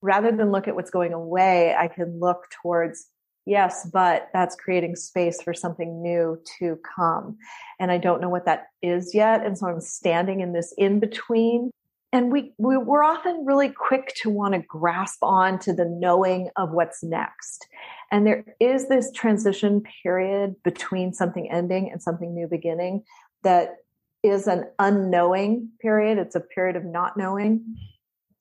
rather 0.00 0.32
than 0.32 0.50
look 0.50 0.68
at 0.68 0.74
what's 0.74 0.90
going 0.90 1.12
away, 1.12 1.74
I 1.74 1.88
can 1.88 2.18
look 2.18 2.48
towards, 2.62 3.06
yes, 3.46 3.88
but 3.92 4.28
that's 4.32 4.56
creating 4.56 4.96
space 4.96 5.40
for 5.40 5.54
something 5.54 6.02
new 6.02 6.40
to 6.58 6.78
come. 6.96 7.38
And 7.78 7.90
I 7.90 7.98
don't 7.98 8.20
know 8.20 8.28
what 8.28 8.46
that 8.46 8.66
is 8.82 9.14
yet. 9.14 9.44
And 9.46 9.56
so 9.56 9.66
I'm 9.68 9.80
standing 9.80 10.40
in 10.40 10.52
this 10.52 10.74
in 10.76 11.00
between 11.00 11.70
and 12.14 12.30
we, 12.30 12.52
we 12.58 12.76
we're 12.76 13.02
often 13.02 13.44
really 13.46 13.70
quick 13.70 14.12
to 14.16 14.30
want 14.30 14.54
to 14.54 14.60
grasp 14.60 15.22
on 15.22 15.58
to 15.60 15.72
the 15.72 15.86
knowing 15.86 16.50
of 16.56 16.70
what's 16.70 17.02
next 17.02 17.66
and 18.10 18.26
there 18.26 18.44
is 18.60 18.88
this 18.88 19.10
transition 19.12 19.82
period 20.02 20.54
between 20.62 21.12
something 21.14 21.50
ending 21.50 21.90
and 21.90 22.02
something 22.02 22.34
new 22.34 22.46
beginning 22.46 23.02
that 23.42 23.76
is 24.22 24.46
an 24.46 24.64
unknowing 24.78 25.70
period. 25.80 26.18
It's 26.18 26.34
a 26.34 26.40
period 26.40 26.76
of 26.76 26.84
not 26.84 27.16
knowing. 27.16 27.76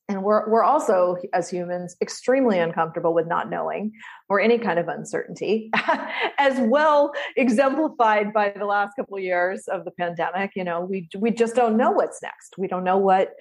And 0.07 0.23
we're 0.23 0.49
we're 0.49 0.63
also 0.63 1.15
as 1.33 1.49
humans 1.49 1.95
extremely 2.01 2.59
uncomfortable 2.59 3.13
with 3.13 3.27
not 3.27 3.49
knowing 3.49 3.93
or 4.27 4.41
any 4.41 4.57
kind 4.57 4.77
of 4.77 4.89
uncertainty 4.89 5.71
as 6.37 6.59
well 6.59 7.13
exemplified 7.37 8.33
by 8.33 8.49
the 8.49 8.65
last 8.65 8.95
couple 8.97 9.15
of 9.17 9.23
years 9.23 9.69
of 9.69 9.85
the 9.85 9.91
pandemic. 9.91 10.51
You 10.55 10.65
know 10.65 10.81
we 10.81 11.07
we 11.17 11.31
just 11.31 11.55
don't 11.55 11.77
know 11.77 11.91
what's 11.91 12.21
next. 12.21 12.55
We 12.57 12.67
don't 12.67 12.83
know 12.83 12.97
what 12.97 13.31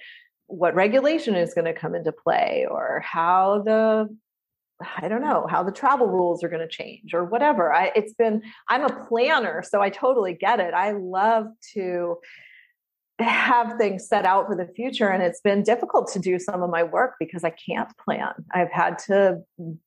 what 0.47 0.73
regulation 0.73 1.35
is 1.35 1.53
going 1.53 1.65
to 1.65 1.73
come 1.73 1.93
into 1.93 2.13
play 2.13 2.65
or 2.69 3.01
how 3.05 3.63
the 3.65 4.07
I 4.97 5.07
don't 5.07 5.21
know 5.21 5.47
how 5.49 5.63
the 5.63 5.71
travel 5.71 6.07
rules 6.07 6.43
are 6.43 6.49
going 6.49 6.61
to 6.61 6.67
change 6.67 7.13
or 7.13 7.23
whatever. 7.23 7.73
I, 7.73 7.91
it's 7.95 8.13
been, 8.13 8.41
I'm 8.69 8.83
a 8.83 9.05
planner, 9.07 9.63
so 9.67 9.81
I 9.81 9.89
totally 9.89 10.33
get 10.33 10.59
it. 10.59 10.73
I 10.73 10.91
love 10.91 11.47
to 11.73 12.17
have 13.19 13.77
things 13.77 14.07
set 14.07 14.25
out 14.25 14.47
for 14.47 14.55
the 14.55 14.67
future. 14.73 15.09
And 15.09 15.21
it's 15.21 15.41
been 15.41 15.63
difficult 15.63 16.11
to 16.13 16.19
do 16.19 16.39
some 16.39 16.63
of 16.63 16.69
my 16.69 16.83
work 16.83 17.15
because 17.19 17.43
I 17.43 17.51
can't 17.51 17.89
plan. 17.97 18.33
I've 18.53 18.71
had 18.71 18.97
to 19.07 19.41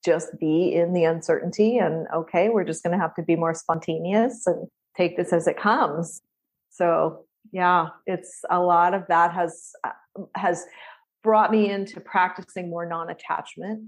just 0.04 0.38
be 0.38 0.74
in 0.74 0.92
the 0.92 1.04
uncertainty 1.04 1.78
and 1.78 2.06
okay, 2.14 2.48
we're 2.48 2.64
just 2.64 2.82
going 2.82 2.96
to 2.96 3.02
have 3.02 3.14
to 3.16 3.22
be 3.22 3.36
more 3.36 3.54
spontaneous 3.54 4.46
and 4.46 4.68
take 4.96 5.16
this 5.16 5.32
as 5.32 5.46
it 5.46 5.58
comes. 5.58 6.22
So 6.70 7.24
yeah, 7.52 7.88
it's 8.06 8.42
a 8.50 8.60
lot 8.60 8.94
of 8.94 9.04
that 9.08 9.32
has 9.32 9.72
uh, 9.84 9.90
has 10.34 10.64
brought 11.22 11.50
me 11.50 11.70
into 11.70 12.00
practicing 12.00 12.68
more 12.68 12.86
non-attachment 12.86 13.82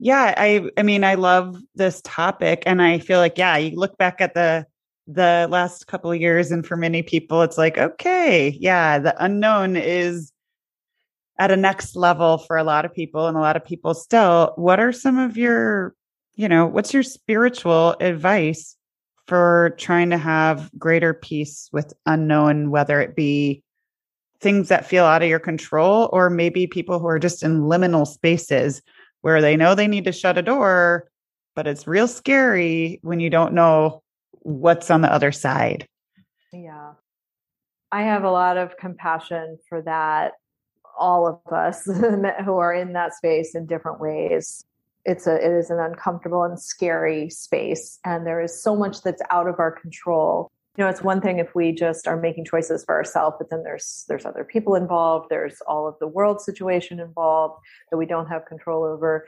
yeah 0.00 0.34
i 0.36 0.68
i 0.76 0.82
mean 0.82 1.04
i 1.04 1.14
love 1.14 1.56
this 1.76 2.00
topic 2.04 2.62
and 2.66 2.82
i 2.82 2.98
feel 2.98 3.18
like 3.18 3.38
yeah 3.38 3.56
you 3.56 3.76
look 3.78 3.96
back 3.98 4.20
at 4.20 4.34
the 4.34 4.66
the 5.06 5.46
last 5.50 5.86
couple 5.86 6.10
of 6.10 6.20
years 6.20 6.50
and 6.50 6.66
for 6.66 6.76
many 6.76 7.02
people 7.02 7.42
it's 7.42 7.58
like 7.58 7.78
okay 7.78 8.56
yeah 8.60 8.98
the 8.98 9.14
unknown 9.24 9.76
is 9.76 10.32
at 11.40 11.50
a 11.50 11.56
next 11.56 11.96
level 11.96 12.36
for 12.36 12.58
a 12.58 12.62
lot 12.62 12.84
of 12.84 12.92
people 12.92 13.26
and 13.26 13.36
a 13.36 13.40
lot 13.40 13.56
of 13.56 13.64
people 13.64 13.94
still. 13.94 14.52
What 14.56 14.78
are 14.78 14.92
some 14.92 15.18
of 15.18 15.36
your 15.36 15.94
you 16.34 16.48
know 16.48 16.66
what's 16.66 16.94
your 16.94 17.02
spiritual 17.02 17.96
advice 18.00 18.76
for 19.26 19.74
trying 19.78 20.10
to 20.10 20.18
have 20.18 20.70
greater 20.78 21.14
peace 21.14 21.68
with 21.72 21.92
unknown 22.06 22.70
whether 22.70 23.00
it 23.00 23.16
be 23.16 23.62
things 24.40 24.68
that 24.68 24.86
feel 24.86 25.04
out 25.04 25.22
of 25.22 25.28
your 25.28 25.38
control, 25.38 26.08
or 26.12 26.30
maybe 26.30 26.66
people 26.66 26.98
who 26.98 27.06
are 27.06 27.18
just 27.18 27.42
in 27.42 27.62
liminal 27.62 28.06
spaces 28.06 28.80
where 29.22 29.40
they 29.40 29.56
know 29.56 29.74
they 29.74 29.88
need 29.88 30.04
to 30.04 30.12
shut 30.12 30.38
a 30.38 30.42
door, 30.42 31.10
but 31.54 31.66
it's 31.66 31.86
real 31.86 32.08
scary 32.08 32.98
when 33.02 33.20
you 33.20 33.30
don't 33.30 33.52
know 33.52 34.02
what's 34.42 34.90
on 34.90 35.02
the 35.02 35.12
other 35.12 35.32
side. 35.32 35.86
Yeah. 36.52 36.92
I 37.92 38.02
have 38.02 38.24
a 38.24 38.30
lot 38.30 38.56
of 38.56 38.76
compassion 38.76 39.58
for 39.68 39.82
that, 39.82 40.32
all 40.98 41.26
of 41.26 41.52
us 41.52 41.84
who 42.44 42.56
are 42.56 42.74
in 42.74 42.92
that 42.94 43.14
space 43.14 43.54
in 43.54 43.66
different 43.66 44.00
ways. 44.00 44.64
It's 45.04 45.26
a 45.26 45.34
it 45.34 45.50
is 45.50 45.70
an 45.70 45.78
uncomfortable 45.78 46.44
and 46.44 46.60
scary 46.60 47.30
space 47.30 47.98
and 48.04 48.26
there 48.26 48.42
is 48.42 48.62
so 48.62 48.76
much 48.76 49.00
that's 49.00 49.22
out 49.30 49.48
of 49.48 49.58
our 49.58 49.72
control 49.72 50.50
you 50.80 50.86
know 50.86 50.88
it's 50.88 51.02
one 51.02 51.20
thing 51.20 51.38
if 51.38 51.54
we 51.54 51.72
just 51.72 52.08
are 52.08 52.16
making 52.16 52.42
choices 52.42 52.82
for 52.86 52.94
ourselves 52.94 53.36
but 53.38 53.50
then 53.50 53.62
there's 53.62 54.06
there's 54.08 54.24
other 54.24 54.44
people 54.44 54.74
involved 54.74 55.26
there's 55.28 55.60
all 55.68 55.86
of 55.86 55.94
the 56.00 56.06
world 56.06 56.40
situation 56.40 56.98
involved 56.98 57.60
that 57.90 57.98
we 57.98 58.06
don't 58.06 58.28
have 58.28 58.46
control 58.46 58.82
over. 58.82 59.26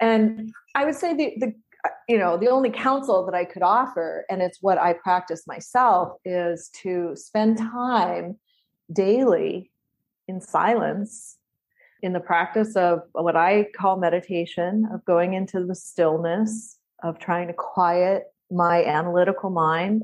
And 0.00 0.50
i 0.74 0.86
would 0.86 0.94
say 0.94 1.14
the 1.14 1.34
the 1.38 1.52
you 2.08 2.16
know 2.16 2.38
the 2.38 2.48
only 2.48 2.70
counsel 2.70 3.26
that 3.26 3.34
i 3.34 3.44
could 3.44 3.62
offer 3.62 4.24
and 4.30 4.40
it's 4.40 4.62
what 4.62 4.78
i 4.78 4.94
practice 4.94 5.46
myself 5.46 6.16
is 6.24 6.70
to 6.82 7.14
spend 7.14 7.58
time 7.58 8.38
daily 8.90 9.70
in 10.26 10.40
silence 10.40 11.36
in 12.00 12.14
the 12.14 12.20
practice 12.20 12.76
of 12.76 13.02
what 13.12 13.36
i 13.36 13.68
call 13.76 13.98
meditation 13.98 14.88
of 14.90 15.04
going 15.04 15.34
into 15.34 15.66
the 15.66 15.74
stillness 15.74 16.78
of 17.02 17.18
trying 17.18 17.48
to 17.48 17.52
quiet 17.52 18.32
my 18.50 18.82
analytical 18.84 19.50
mind 19.50 20.02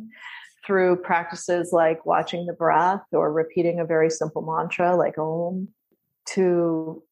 through 0.66 0.96
practices 0.96 1.70
like 1.72 2.04
watching 2.04 2.46
the 2.46 2.52
breath 2.52 3.02
or 3.12 3.32
repeating 3.32 3.80
a 3.80 3.84
very 3.84 4.10
simple 4.10 4.42
mantra 4.42 4.96
like 4.96 5.18
Om 5.18 5.68
to 6.26 7.02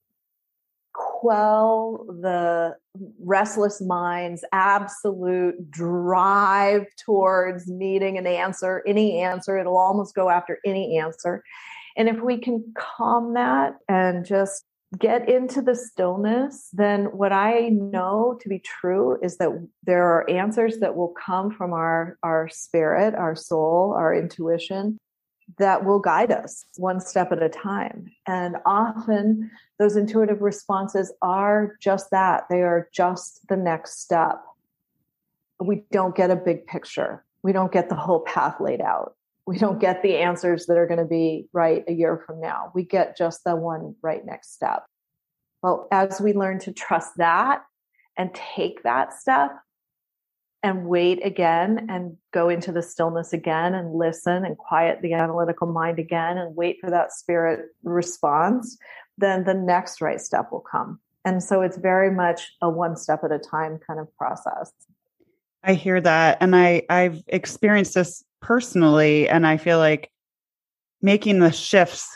quell 0.93 2.05
the 2.21 2.76
restless 3.21 3.81
mind's 3.81 4.45
absolute 4.52 5.71
drive 5.71 6.85
towards 7.05 7.69
needing 7.69 8.19
an 8.19 8.26
answer, 8.26 8.83
any 8.87 9.21
answer. 9.21 9.59
It'll 9.59 9.76
almost 9.76 10.14
go 10.14 10.28
after 10.28 10.59
any 10.64 10.99
answer. 10.99 11.43
And 11.97 12.09
if 12.09 12.21
we 12.21 12.38
can 12.38 12.73
calm 12.76 13.35
that 13.35 13.76
and 13.88 14.25
just 14.25 14.64
get 14.97 15.28
into 15.28 15.61
the 15.61 15.75
stillness, 15.75 16.71
then 16.73 17.07
what 17.07 17.33
I 17.33 17.68
know 17.68 18.38
to 18.40 18.49
be 18.49 18.59
true 18.59 19.18
is 19.23 19.37
that 19.37 19.50
there 19.85 20.04
are 20.04 20.30
answers 20.30 20.78
that 20.78 20.97
will 20.97 21.14
come 21.26 21.50
from 21.50 21.73
our, 21.73 22.16
our 22.23 22.49
spirit, 22.49 23.14
our 23.14 23.35
soul, 23.35 23.95
our 23.97 24.14
intuition 24.14 24.99
that 25.59 25.85
will 25.85 25.99
guide 25.99 26.30
us 26.30 26.64
one 26.76 27.00
step 27.00 27.33
at 27.33 27.42
a 27.42 27.49
time. 27.49 28.07
And 28.26 28.57
often 28.66 29.50
those 29.78 29.97
intuitive 29.97 30.42
responses 30.42 31.12
are 31.23 31.76
just 31.80 32.11
that 32.11 32.45
they 32.50 32.62
are 32.62 32.88
just 32.92 33.47
the 33.49 33.57
next 33.57 34.00
step. 34.00 34.42
We 35.61 35.85
don't 35.90 36.14
get 36.14 36.30
a 36.30 36.37
big 36.37 36.66
picture, 36.66 37.25
we 37.42 37.52
don't 37.52 37.73
get 37.73 37.88
the 37.88 37.95
whole 37.95 38.21
path 38.21 38.61
laid 38.61 38.80
out. 38.80 39.14
We 39.49 39.57
don't 39.57 39.81
get 39.81 40.02
the 40.02 40.19
answers 40.19 40.67
that 40.67 40.76
are 40.76 40.87
going 40.87 40.99
to 40.99 41.07
be 41.07 41.49
right 41.55 41.83
a 41.88 41.93
year 41.93 42.23
from 42.26 42.38
now. 42.38 42.71
We 42.75 42.83
get 42.83 43.17
just 43.17 43.45
the 43.45 43.57
one 43.57 43.95
right 44.02 44.23
next 44.23 44.52
step. 44.52 44.85
Well, 45.62 45.88
as 45.90 46.21
we 46.21 46.35
learn 46.35 46.59
to 46.61 46.73
trust 46.73 47.12
that 47.17 47.62
and 48.19 48.35
take 48.35 48.83
that 48.83 49.14
step, 49.14 49.52
and 50.62 50.87
wait 50.87 51.25
again 51.25 51.87
and 51.88 52.17
go 52.33 52.50
into 52.50 52.73
the 52.73 52.83
stillness 52.83 53.33
again 53.33 53.75
and 53.75 53.95
listen 53.95 54.45
and 54.45 54.59
quiet 54.59 55.00
the 55.00 55.14
analytical 55.14 55.69
mind 55.69 55.99
again 55.99 56.37
and 56.37 56.55
wait 56.55 56.78
for 56.81 56.90
that 56.90 57.12
spirit 57.12 57.67
response, 57.85 58.76
then 59.17 59.45
the 59.45 59.55
next 59.55 60.02
right 60.02 60.21
step 60.21 60.50
will 60.50 60.61
come. 60.61 60.99
And 61.25 61.43
so 61.43 61.62
it's 61.62 61.78
very 61.78 62.11
much 62.11 62.52
a 62.61 62.69
one 62.69 62.97
step 62.97 63.23
at 63.25 63.33
a 63.33 63.38
time 63.38 63.78
kind 63.87 64.00
of 64.00 64.14
process. 64.17 64.73
I 65.62 65.75
hear 65.75 66.00
that. 66.00 66.38
And 66.40 66.55
I, 66.55 66.83
I've 66.90 67.23
experienced 67.28 67.95
this 67.95 68.25
personally. 68.40 69.28
And 69.28 69.47
I 69.47 69.57
feel 69.57 69.78
like 69.78 70.11
making 71.02 71.40
the 71.40 71.52
shifts 71.52 72.09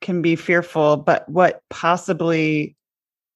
can 0.00 0.22
be 0.22 0.36
fearful, 0.36 0.96
but 0.96 1.28
what 1.28 1.62
possibly 1.70 2.76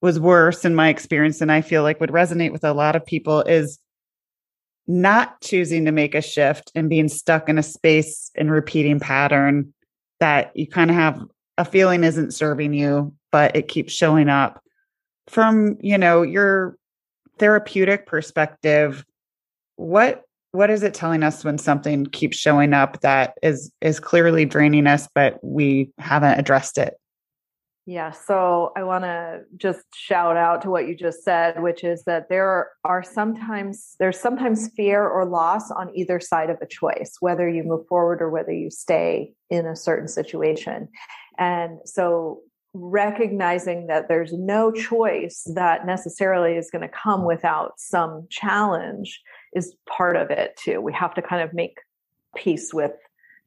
was 0.01 0.19
worse 0.19 0.65
in 0.65 0.75
my 0.75 0.89
experience, 0.89 1.41
and 1.41 1.53
I 1.53 1.61
feel 1.61 1.83
like 1.83 2.01
would 2.01 2.11
resonate 2.11 2.53
with 2.53 2.65
a 2.65 2.73
lot 2.73 2.97
of 2.97 3.07
people, 3.07 3.43
is 3.43 3.79
not 4.87 5.41
choosing 5.41 5.85
to 5.85 5.93
make 5.93 6.15
a 6.15 6.23
shift 6.23 6.73
and 6.75 6.89
being 6.89 7.09
stuck 7.09 7.49
in 7.49 7.59
a 7.59 7.62
space 7.62 8.31
and 8.35 8.51
repeating 8.51 8.99
pattern 8.99 9.73
that 10.21 10.51
you 10.57 10.67
kind 10.67 10.91
of 10.91 10.97
have 10.97 11.23
a 11.59 11.65
feeling 11.65 12.03
isn't 12.05 12.33
serving 12.35 12.73
you 12.73 13.12
but 13.31 13.55
it 13.55 13.69
keeps 13.69 13.93
showing 13.93 14.29
up 14.29 14.62
from 15.29 15.77
you 15.81 15.97
know 15.97 16.23
your 16.23 16.77
therapeutic 17.39 18.07
perspective 18.07 19.05
what 19.77 20.25
what 20.53 20.71
is 20.71 20.83
it 20.83 20.95
telling 20.95 21.23
us 21.23 21.45
when 21.45 21.59
something 21.59 22.07
keeps 22.07 22.37
showing 22.37 22.73
up 22.73 23.01
that 23.01 23.35
is 23.43 23.73
is 23.81 23.99
clearly 23.99 24.45
draining 24.45 24.87
us 24.87 25.09
but 25.15 25.39
we 25.43 25.91
haven't 25.99 26.39
addressed 26.39 26.79
it 26.79 26.95
yeah, 27.85 28.13
so 28.13 28.71
I 28.77 28.85
want 28.85 29.03
to 29.03 29.41
just 29.57 29.81
shout 29.93 30.37
out 30.37 30.63
to 30.63 30.71
what 30.71 30.87
you 30.87 30.95
just 30.95 31.25
said, 31.25 31.61
which 31.61 31.83
is 31.83 32.05
that 32.05 32.29
there 32.29 32.71
are 32.85 33.03
sometimes 33.03 33.97
there's 33.99 34.21
sometimes 34.21 34.71
fear 34.77 35.05
or 35.05 35.27
loss 35.27 35.69
on 35.73 35.91
either 35.93 36.21
side 36.21 36.49
of 36.49 36.59
a 36.63 36.67
choice, 36.67 37.17
whether 37.19 37.49
you 37.49 37.65
move 37.65 37.85
forward 37.89 38.23
or 38.23 38.31
whether 38.31 38.53
you 38.53 38.71
stay 38.71 39.33
in 39.51 39.67
a 39.67 39.75
certain 39.75 40.07
situation. 40.07 40.89
And 41.39 41.81
so 41.85 42.43
recognizing 42.73 43.89
that 43.89 44.07
there's 44.07 44.33
no 44.33 44.71
choice 44.71 45.43
that 45.55 45.85
necessarily 45.85 46.53
is 46.53 46.71
going 46.71 46.89
to 46.89 46.89
come 46.89 47.25
without 47.25 47.73
some 47.79 48.29
challenge 48.31 49.21
is 49.53 49.75
part 49.89 50.17
of 50.17 50.31
it 50.31 50.57
too. 50.57 50.81
We 50.81 50.93
have 50.93 51.15
to 51.15 51.23
kind 51.23 51.43
of 51.43 51.53
make 51.53 51.79
peace 52.35 52.73
with 52.73 52.93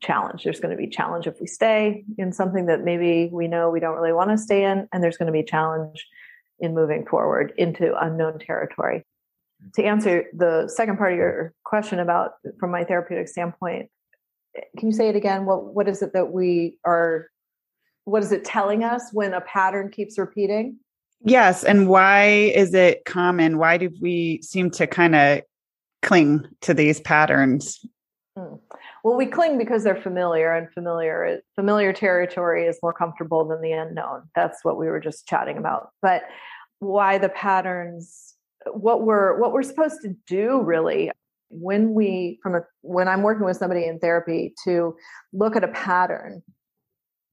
challenge. 0.02 0.44
There's 0.44 0.60
going 0.60 0.76
to 0.76 0.82
be 0.82 0.88
challenge 0.88 1.28
if 1.28 1.40
we 1.40 1.48
stay 1.48 2.04
in 2.18 2.32
something 2.32 2.68
that 2.68 2.84
maybe 2.84 3.30
we 3.32 3.48
know 3.48 3.70
we 3.70 3.80
don't 3.80 3.96
really 3.96 4.14
want 4.14 4.30
to 4.32 4.38
stay 4.38 4.64
in, 4.66 4.88
and 4.92 5.04
there's 5.04 5.18
going 5.18 5.28
to 5.28 5.34
be 5.34 5.44
challenge 5.44 6.06
in 6.60 6.74
moving 6.74 7.06
forward 7.06 7.54
into 7.58 7.98
unknown 8.00 8.40
territory. 8.40 9.06
To 9.76 9.84
answer 9.84 10.26
the 10.34 10.68
second 10.68 10.98
part 10.98 11.14
of 11.14 11.18
your 11.18 11.54
question 11.64 12.00
about 12.00 12.34
from 12.60 12.72
my 12.72 12.84
therapeutic 12.84 13.28
standpoint, 13.28 13.90
can 14.78 14.90
you 14.90 14.96
say 14.96 15.10
it 15.10 15.16
again? 15.16 15.46
What 15.46 15.74
what 15.74 15.88
is 15.88 16.02
it 16.02 16.14
that 16.14 16.32
we 16.32 16.78
are 16.86 17.30
what 18.04 18.24
is 18.24 18.32
it 18.32 18.46
telling 18.46 18.84
us 18.84 19.10
when 19.12 19.34
a 19.34 19.42
pattern 19.42 19.90
keeps 19.90 20.18
repeating? 20.18 20.78
Yes, 21.24 21.64
and 21.64 21.88
why 21.88 22.28
is 22.28 22.74
it 22.74 23.04
common? 23.06 23.58
Why 23.58 23.78
do 23.78 23.90
we 24.00 24.42
seem 24.44 24.70
to 24.72 24.86
kind 24.86 25.16
of 25.16 25.42
cling 26.06 26.48
to 26.62 26.74
these 26.74 27.02
patterns? 27.02 27.86
Hmm. 28.38 28.56
Well, 29.04 29.18
we 29.18 29.26
cling 29.26 29.58
because 29.58 29.84
they're 29.84 30.02
familiar, 30.02 30.54
and 30.54 30.72
familiar 30.74 31.42
familiar 31.56 31.94
territory 31.94 32.66
is 32.66 32.80
more 32.82 32.94
comfortable 32.94 33.46
than 33.46 33.62
the 33.62 33.72
unknown. 33.72 34.24
That's 34.36 34.64
what 34.64 34.78
we 34.78 34.88
were 34.88 35.00
just 35.00 35.28
chatting 35.28 35.58
about. 35.58 35.90
But 36.02 36.24
why 36.80 37.18
the 37.18 37.30
patterns? 37.30 38.36
What 38.72 39.04
we're 39.04 39.40
what 39.40 39.52
we're 39.52 39.64
supposed 39.64 40.02
to 40.04 40.16
do 40.28 40.62
really 40.62 41.12
when 41.50 41.94
we 41.94 42.40
from 42.42 42.56
a 42.56 42.62
when 42.82 43.08
I'm 43.08 43.22
working 43.22 43.46
with 43.46 43.58
somebody 43.58 43.86
in 43.86 44.00
therapy 44.00 44.54
to 44.66 44.96
look 45.34 45.56
at 45.56 45.64
a 45.64 45.70
pattern 45.70 46.42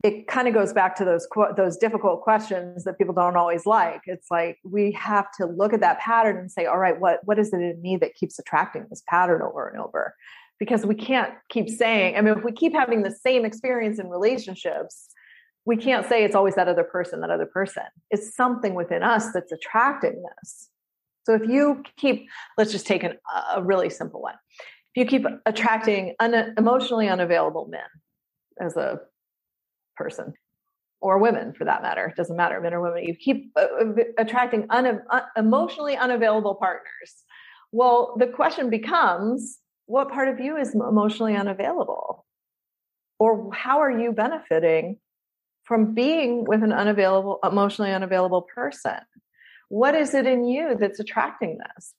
it 0.03 0.27
kind 0.27 0.49
of 0.49 0.55
goes 0.55 0.73
back 0.73 0.97
to 0.97 1.05
those 1.05 1.29
those 1.57 1.77
difficult 1.77 2.23
questions 2.23 2.85
that 2.85 2.99
people 2.99 3.15
don't 3.15 3.37
always 3.37 3.67
like. 3.67 4.03
It's 4.07 4.31
like 4.31 4.59
we 4.65 4.93
have 4.93 5.27
to 5.39 5.47
look 5.47 5.73
at 5.73 5.81
that 5.81 6.01
pattern 6.01 6.37
and 6.37 6.51
say, 6.51 6.67
all 6.67 6.79
right, 6.79 6.99
what 6.99 7.21
what 7.25 7.39
is 7.39 7.53
it 7.53 7.61
in 7.61 7.81
me 7.81 7.97
that 7.99 8.15
keeps 8.15 8.39
attracting 8.39 8.87
this 8.91 9.03
pattern 9.09 9.43
over 9.43 9.69
and 9.69 9.81
over? 9.81 10.15
because 10.63 10.87
we 10.87 10.95
can't 10.95 11.35
keep 11.49 11.69
saying, 11.69 12.17
I 12.17 12.21
mean, 12.21 12.39
if 12.39 12.45
we 12.45 12.53
keep 12.53 12.73
having 12.73 13.03
the 13.03 13.11
same 13.11 13.45
experience 13.45 13.99
in 13.99 14.09
relationships, 14.09 15.09
we 15.65 15.77
can't 15.77 16.09
say 16.09 16.23
it's 16.23 16.37
always 16.37 16.55
that 16.55 16.69
other 16.69 16.85
person, 16.85 17.21
that 17.23 17.31
other 17.31 17.47
person. 17.47 17.83
It's 18.13 18.37
something 18.37 18.75
within 18.75 19.03
us 19.03 19.33
that's 19.33 19.51
attracting 19.51 20.23
this. 20.23 20.69
So 21.25 21.35
if 21.35 21.43
you 21.49 21.83
keep, 21.97 22.29
let's 22.57 22.71
just 22.71 22.87
take 22.87 23.03
an, 23.03 23.15
a 23.53 23.61
really 23.61 23.91
simple 23.91 24.23
one. 24.23 24.35
If 24.95 25.01
you 25.01 25.07
keep 25.07 25.27
attracting 25.47 26.15
un, 26.21 26.55
emotionally 26.57 27.09
unavailable 27.09 27.67
men 27.67 27.81
as 28.61 28.77
a 28.77 29.01
person, 30.03 30.33
or 31.01 31.19
women 31.19 31.53
for 31.53 31.65
that 31.65 31.83
matter, 31.83 32.07
it 32.07 32.17
doesn't 32.17 32.37
matter, 32.37 32.61
men 32.61 32.75
or 32.75 32.81
women, 32.81 33.05
you 33.05 33.15
keep 33.15 33.53
uh, 33.57 33.67
uh 33.81 33.93
attracting 34.19 34.67
un, 34.71 35.01
uh, 35.11 35.21
emotionally 35.37 35.97
unavailable 35.97 36.57
partners. 36.57 37.13
Well, 37.71 38.17
the 38.19 38.27
question 38.27 38.71
becomes 38.71 39.59
what 39.87 40.11
part 40.11 40.29
of 40.29 40.41
you 40.41 40.57
is 40.57 40.75
emotionally 40.75 41.37
unavailable? 41.37 42.25
Or 43.19 43.53
how 43.53 43.81
are 43.81 43.91
you 43.91 44.13
benefiting 44.13 44.99
from 45.65 45.95
being 45.95 46.45
with 46.45 46.63
an 46.63 46.73
unavailable, 46.73 47.39
emotionally 47.45 47.93
unavailable 47.93 48.43
person? 48.55 48.99
What 49.69 49.95
is 49.95 50.15
it 50.15 50.27
in 50.27 50.45
you 50.45 50.77
that's 50.79 51.01
attracting 51.01 51.59
this? 51.59 51.95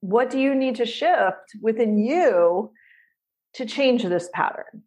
What 0.00 0.30
do 0.30 0.38
you 0.38 0.54
need 0.54 0.76
to 0.76 0.86
shift 0.86 1.56
within 1.60 1.98
you 1.98 2.72
to 3.54 3.66
change 3.66 4.04
this 4.04 4.28
pattern? 4.32 4.82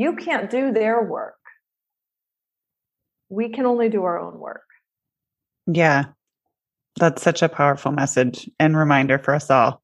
You 0.00 0.16
can't 0.16 0.48
do 0.48 0.72
their 0.72 1.02
work. 1.02 1.36
We 3.28 3.50
can 3.50 3.66
only 3.66 3.90
do 3.90 4.02
our 4.04 4.18
own 4.18 4.38
work. 4.38 4.64
Yeah. 5.66 6.06
That's 6.98 7.20
such 7.20 7.42
a 7.42 7.50
powerful 7.50 7.92
message 7.92 8.48
and 8.58 8.74
reminder 8.74 9.18
for 9.18 9.34
us 9.34 9.50
all. 9.50 9.82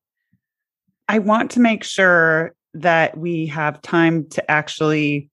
I 1.06 1.18
want 1.18 1.50
to 1.50 1.60
make 1.60 1.84
sure 1.84 2.54
that 2.72 3.18
we 3.18 3.44
have 3.48 3.82
time 3.82 4.26
to 4.30 4.50
actually 4.50 5.28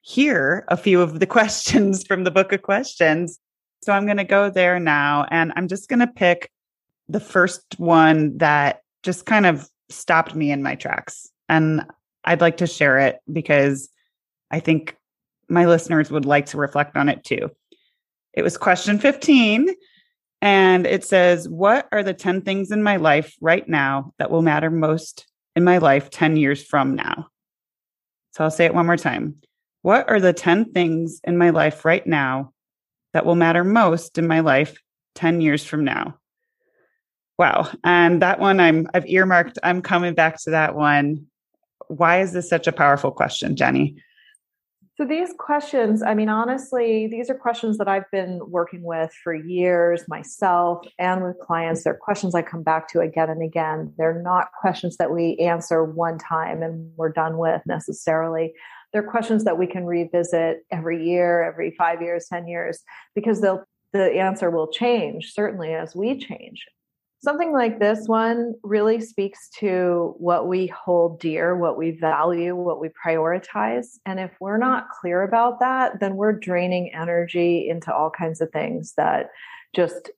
hear 0.00 0.64
a 0.66 0.76
few 0.76 1.00
of 1.00 1.20
the 1.20 1.26
questions 1.36 2.04
from 2.04 2.24
the 2.24 2.32
book 2.32 2.52
of 2.52 2.62
questions. 2.62 3.38
So 3.84 3.92
I'm 3.92 4.04
going 4.04 4.16
to 4.16 4.24
go 4.24 4.50
there 4.50 4.80
now 4.80 5.26
and 5.30 5.52
I'm 5.54 5.68
just 5.68 5.88
going 5.88 6.00
to 6.00 6.08
pick 6.08 6.50
the 7.08 7.20
first 7.20 7.62
one 7.78 8.36
that 8.38 8.82
just 9.04 9.26
kind 9.26 9.46
of 9.46 9.68
stopped 9.90 10.34
me 10.34 10.50
in 10.50 10.64
my 10.64 10.74
tracks. 10.74 11.30
And 11.48 11.86
I'd 12.24 12.40
like 12.40 12.56
to 12.56 12.66
share 12.66 12.98
it 12.98 13.20
because 13.32 13.88
I 14.50 14.60
think 14.60 14.96
my 15.48 15.66
listeners 15.66 16.10
would 16.10 16.24
like 16.24 16.46
to 16.46 16.58
reflect 16.58 16.96
on 16.96 17.08
it 17.08 17.24
too. 17.24 17.50
It 18.34 18.42
was 18.42 18.56
question 18.56 18.98
15 18.98 19.68
and 20.40 20.86
it 20.86 21.04
says, 21.04 21.48
What 21.48 21.88
are 21.90 22.02
the 22.02 22.14
10 22.14 22.42
things 22.42 22.70
in 22.70 22.82
my 22.82 22.96
life 22.96 23.34
right 23.40 23.68
now 23.68 24.12
that 24.18 24.30
will 24.30 24.42
matter 24.42 24.70
most 24.70 25.26
in 25.56 25.64
my 25.64 25.78
life 25.78 26.10
10 26.10 26.36
years 26.36 26.62
from 26.62 26.94
now? 26.94 27.28
So 28.32 28.44
I'll 28.44 28.50
say 28.50 28.66
it 28.66 28.74
one 28.74 28.86
more 28.86 28.96
time. 28.96 29.36
What 29.82 30.08
are 30.08 30.20
the 30.20 30.32
10 30.32 30.72
things 30.72 31.20
in 31.24 31.38
my 31.38 31.50
life 31.50 31.84
right 31.84 32.06
now 32.06 32.52
that 33.12 33.24
will 33.24 33.34
matter 33.34 33.64
most 33.64 34.18
in 34.18 34.26
my 34.26 34.40
life 34.40 34.78
10 35.14 35.40
years 35.40 35.64
from 35.64 35.84
now? 35.84 36.18
Wow. 37.38 37.70
And 37.84 38.22
that 38.22 38.40
one 38.40 38.60
I'm 38.60 38.88
I've 38.94 39.06
earmarked. 39.06 39.58
I'm 39.62 39.80
coming 39.80 40.14
back 40.14 40.40
to 40.42 40.50
that 40.50 40.74
one. 40.74 41.26
Why 41.86 42.20
is 42.20 42.32
this 42.32 42.48
such 42.48 42.66
a 42.66 42.72
powerful 42.72 43.12
question, 43.12 43.56
Jennie? 43.56 43.96
So 44.98 45.04
these 45.04 45.32
questions, 45.38 46.02
I 46.02 46.14
mean, 46.14 46.28
honestly, 46.28 47.06
these 47.06 47.30
are 47.30 47.34
questions 47.34 47.78
that 47.78 47.86
I've 47.86 48.10
been 48.10 48.40
working 48.48 48.82
with 48.82 49.12
for 49.22 49.32
years 49.32 50.02
myself 50.08 50.84
and 50.98 51.22
with 51.22 51.38
clients. 51.38 51.84
They're 51.84 51.94
questions 51.94 52.34
I 52.34 52.42
come 52.42 52.64
back 52.64 52.88
to 52.88 53.00
again 53.00 53.30
and 53.30 53.40
again. 53.40 53.94
They're 53.96 54.20
not 54.20 54.48
questions 54.60 54.96
that 54.96 55.12
we 55.12 55.36
answer 55.36 55.84
one 55.84 56.18
time 56.18 56.64
and 56.64 56.90
we're 56.96 57.12
done 57.12 57.38
with 57.38 57.62
necessarily. 57.64 58.54
They're 58.92 59.08
questions 59.08 59.44
that 59.44 59.56
we 59.56 59.68
can 59.68 59.86
revisit 59.86 60.64
every 60.72 61.08
year, 61.08 61.44
every 61.44 61.76
five 61.78 62.02
years, 62.02 62.26
10 62.28 62.48
years, 62.48 62.82
because 63.14 63.40
they'll 63.40 63.62
the 63.92 64.18
answer 64.18 64.50
will 64.50 64.70
change, 64.70 65.32
certainly 65.32 65.72
as 65.74 65.94
we 65.94 66.18
change. 66.18 66.66
Something 67.20 67.52
like 67.52 67.80
this 67.80 68.06
one 68.06 68.54
really 68.62 69.00
speaks 69.00 69.48
to 69.58 70.14
what 70.18 70.46
we 70.46 70.68
hold 70.68 71.18
dear, 71.18 71.56
what 71.56 71.76
we 71.76 71.90
value, 71.90 72.54
what 72.54 72.80
we 72.80 72.90
prioritize. 72.90 73.98
And 74.06 74.20
if 74.20 74.30
we're 74.40 74.58
not 74.58 74.90
clear 74.90 75.22
about 75.22 75.58
that, 75.58 75.98
then 75.98 76.14
we're 76.14 76.32
draining 76.32 76.94
energy 76.94 77.68
into 77.68 77.92
all 77.92 78.10
kinds 78.10 78.40
of 78.40 78.52
things 78.52 78.94
that 78.96 79.30
just 79.74 80.10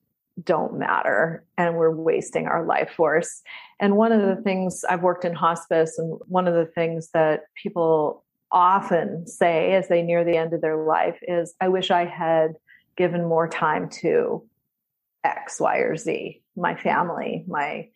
don't 0.45 0.79
matter 0.79 1.45
and 1.57 1.77
we're 1.77 1.91
wasting 1.91 2.47
our 2.47 2.65
life 2.67 2.91
force. 2.97 3.43
And 3.79 3.97
one 3.97 4.13
of 4.13 4.21
the 4.21 4.43
things 4.43 4.85
I've 4.89 5.03
worked 5.03 5.25
in 5.25 5.33
hospice, 5.35 5.99
and 5.99 6.19
one 6.27 6.47
of 6.47 6.55
the 6.55 6.67
things 6.67 7.11
that 7.13 7.45
people 7.55 8.25
often 8.53 9.27
say 9.27 9.73
as 9.73 9.89
they 9.89 10.03
near 10.03 10.25
the 10.25 10.37
end 10.37 10.53
of 10.53 10.61
their 10.61 10.85
life 10.85 11.19
is, 11.23 11.55
I 11.61 11.69
wish 11.69 11.91
I 11.91 12.05
had 12.05 12.57
given 12.97 13.25
more 13.25 13.49
time 13.49 13.89
to 14.01 14.45
X, 15.25 15.61
Y, 15.61 15.77
or 15.79 15.97
Z, 15.97 16.43
my 16.61 16.77
family, 16.77 17.45
my 17.49 17.89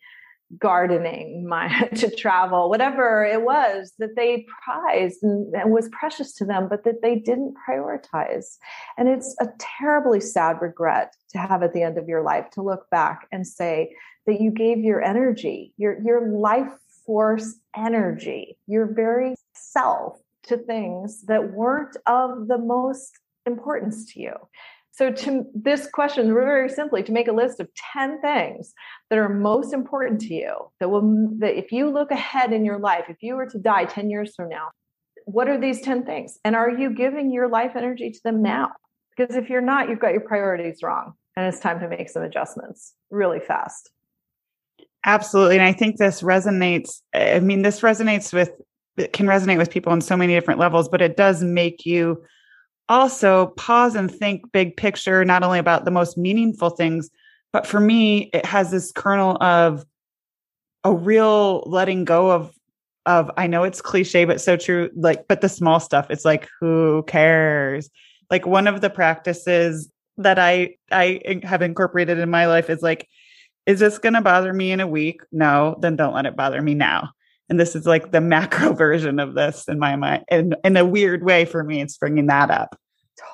gardening, 0.59 1.47
my 1.47 1.89
to 1.95 2.09
travel, 2.09 2.69
whatever 2.69 3.25
it 3.25 3.41
was 3.41 3.93
that 3.99 4.15
they 4.15 4.45
prized 4.63 5.23
and, 5.23 5.53
and, 5.55 5.71
was 5.71 5.89
precious 5.89 6.33
to 6.35 6.45
them, 6.45 6.67
but 6.69 6.83
that 6.83 7.01
they 7.01 7.15
didn't 7.15 7.55
prioritize. 7.67 8.57
And 8.97 9.09
it's 9.09 9.35
a 9.39 9.47
terribly 9.59 10.19
sad 10.19 10.61
regret 10.61 11.13
to 11.31 11.37
have 11.37 11.63
at 11.63 11.73
the 11.73 11.81
end 11.81 11.97
of 11.97 12.07
your 12.07 12.21
life 12.21 12.49
to 12.51 12.61
look 12.61 12.89
back 12.89 13.27
and 13.31 13.45
say 13.45 13.93
that 14.27 14.39
you 14.39 14.51
gave 14.51 14.79
your 14.79 15.03
energy, 15.03 15.73
your 15.77 15.99
your 16.03 16.29
life 16.29 16.71
force 17.05 17.55
energy, 17.75 18.57
your 18.67 18.85
very 18.85 19.35
self 19.53 20.19
to 20.43 20.57
things 20.57 21.23
that 21.23 21.53
weren't 21.53 21.97
of 22.05 22.47
the 22.47 22.57
most 22.57 23.19
importance 23.45 24.13
to 24.13 24.19
you. 24.19 24.33
So, 24.97 25.11
to 25.11 25.45
this 25.53 25.87
question, 25.87 26.33
very 26.33 26.69
simply, 26.69 27.03
to 27.03 27.11
make 27.11 27.27
a 27.27 27.33
list 27.33 27.59
of 27.59 27.67
10 27.93 28.21
things 28.21 28.73
that 29.09 29.19
are 29.19 29.27
most 29.27 29.73
important 29.73 30.21
to 30.21 30.33
you, 30.33 30.71
that 30.79 30.89
will, 30.89 31.29
that 31.39 31.57
if 31.57 31.73
you 31.73 31.89
look 31.89 32.11
ahead 32.11 32.53
in 32.53 32.63
your 32.63 32.79
life, 32.79 33.05
if 33.09 33.17
you 33.21 33.35
were 33.35 33.45
to 33.47 33.59
die 33.59 33.83
10 33.83 34.09
years 34.09 34.33
from 34.35 34.47
now, 34.47 34.69
what 35.25 35.49
are 35.49 35.59
these 35.59 35.81
10 35.81 36.05
things? 36.05 36.39
And 36.45 36.55
are 36.55 36.69
you 36.69 36.91
giving 36.91 37.29
your 37.29 37.49
life 37.49 37.73
energy 37.75 38.09
to 38.09 38.19
them 38.23 38.41
now? 38.41 38.71
Because 39.15 39.35
if 39.35 39.49
you're 39.49 39.59
not, 39.59 39.89
you've 39.89 39.99
got 39.99 40.13
your 40.13 40.21
priorities 40.21 40.79
wrong 40.81 41.13
and 41.35 41.45
it's 41.45 41.59
time 41.59 41.79
to 41.81 41.89
make 41.89 42.09
some 42.09 42.23
adjustments 42.23 42.93
really 43.09 43.39
fast. 43.39 43.91
Absolutely. 45.05 45.57
And 45.57 45.65
I 45.65 45.73
think 45.73 45.97
this 45.97 46.21
resonates. 46.21 47.01
I 47.13 47.39
mean, 47.39 47.63
this 47.63 47.81
resonates 47.81 48.33
with, 48.33 48.51
it 48.97 49.13
can 49.13 49.25
resonate 49.25 49.57
with 49.57 49.69
people 49.69 49.91
on 49.91 50.01
so 50.01 50.15
many 50.15 50.33
different 50.33 50.59
levels, 50.59 50.87
but 50.87 51.01
it 51.01 51.17
does 51.17 51.43
make 51.43 51.85
you 51.85 52.23
also 52.89 53.47
pause 53.57 53.95
and 53.95 54.13
think 54.13 54.51
big 54.51 54.77
picture, 54.77 55.25
not 55.25 55.43
only 55.43 55.59
about 55.59 55.85
the 55.85 55.91
most 55.91 56.17
meaningful 56.17 56.69
things, 56.69 57.09
but 57.51 57.65
for 57.65 57.79
me, 57.79 58.29
it 58.33 58.45
has 58.45 58.71
this 58.71 58.91
kernel 58.91 59.37
of 59.41 59.85
a 60.83 60.93
real 60.93 61.63
letting 61.65 62.05
go 62.05 62.31
of 62.31 62.53
of 63.05 63.29
I 63.37 63.47
know 63.47 63.63
it's 63.63 63.81
cliche, 63.81 64.25
but 64.25 64.41
so 64.41 64.57
true. 64.57 64.89
Like, 64.95 65.27
but 65.27 65.41
the 65.41 65.49
small 65.49 65.79
stuff, 65.79 66.07
it's 66.09 66.25
like, 66.25 66.49
who 66.59 67.03
cares? 67.07 67.89
Like 68.31 68.47
one 68.47 68.67
of 68.67 68.81
the 68.81 68.89
practices 68.89 69.91
that 70.17 70.39
I 70.39 70.75
I 70.91 71.39
have 71.43 71.61
incorporated 71.61 72.19
in 72.19 72.29
my 72.29 72.47
life 72.47 72.69
is 72.69 72.81
like, 72.81 73.07
is 73.65 73.79
this 73.79 73.97
gonna 73.97 74.21
bother 74.21 74.53
me 74.53 74.71
in 74.71 74.79
a 74.79 74.87
week? 74.87 75.21
No, 75.31 75.77
then 75.81 75.95
don't 75.95 76.13
let 76.13 76.25
it 76.25 76.35
bother 76.35 76.61
me 76.61 76.73
now. 76.73 77.11
And 77.49 77.59
this 77.59 77.75
is 77.75 77.85
like 77.85 78.11
the 78.11 78.21
macro 78.21 78.73
version 78.75 79.19
of 79.19 79.35
this 79.35 79.67
in 79.67 79.79
my 79.79 79.95
mind. 79.95 80.25
And 80.29 80.55
in 80.63 80.77
a 80.77 80.85
weird 80.85 81.23
way 81.23 81.45
for 81.45 81.63
me, 81.63 81.81
it's 81.81 81.97
bringing 81.97 82.27
that 82.27 82.49
up. 82.49 82.79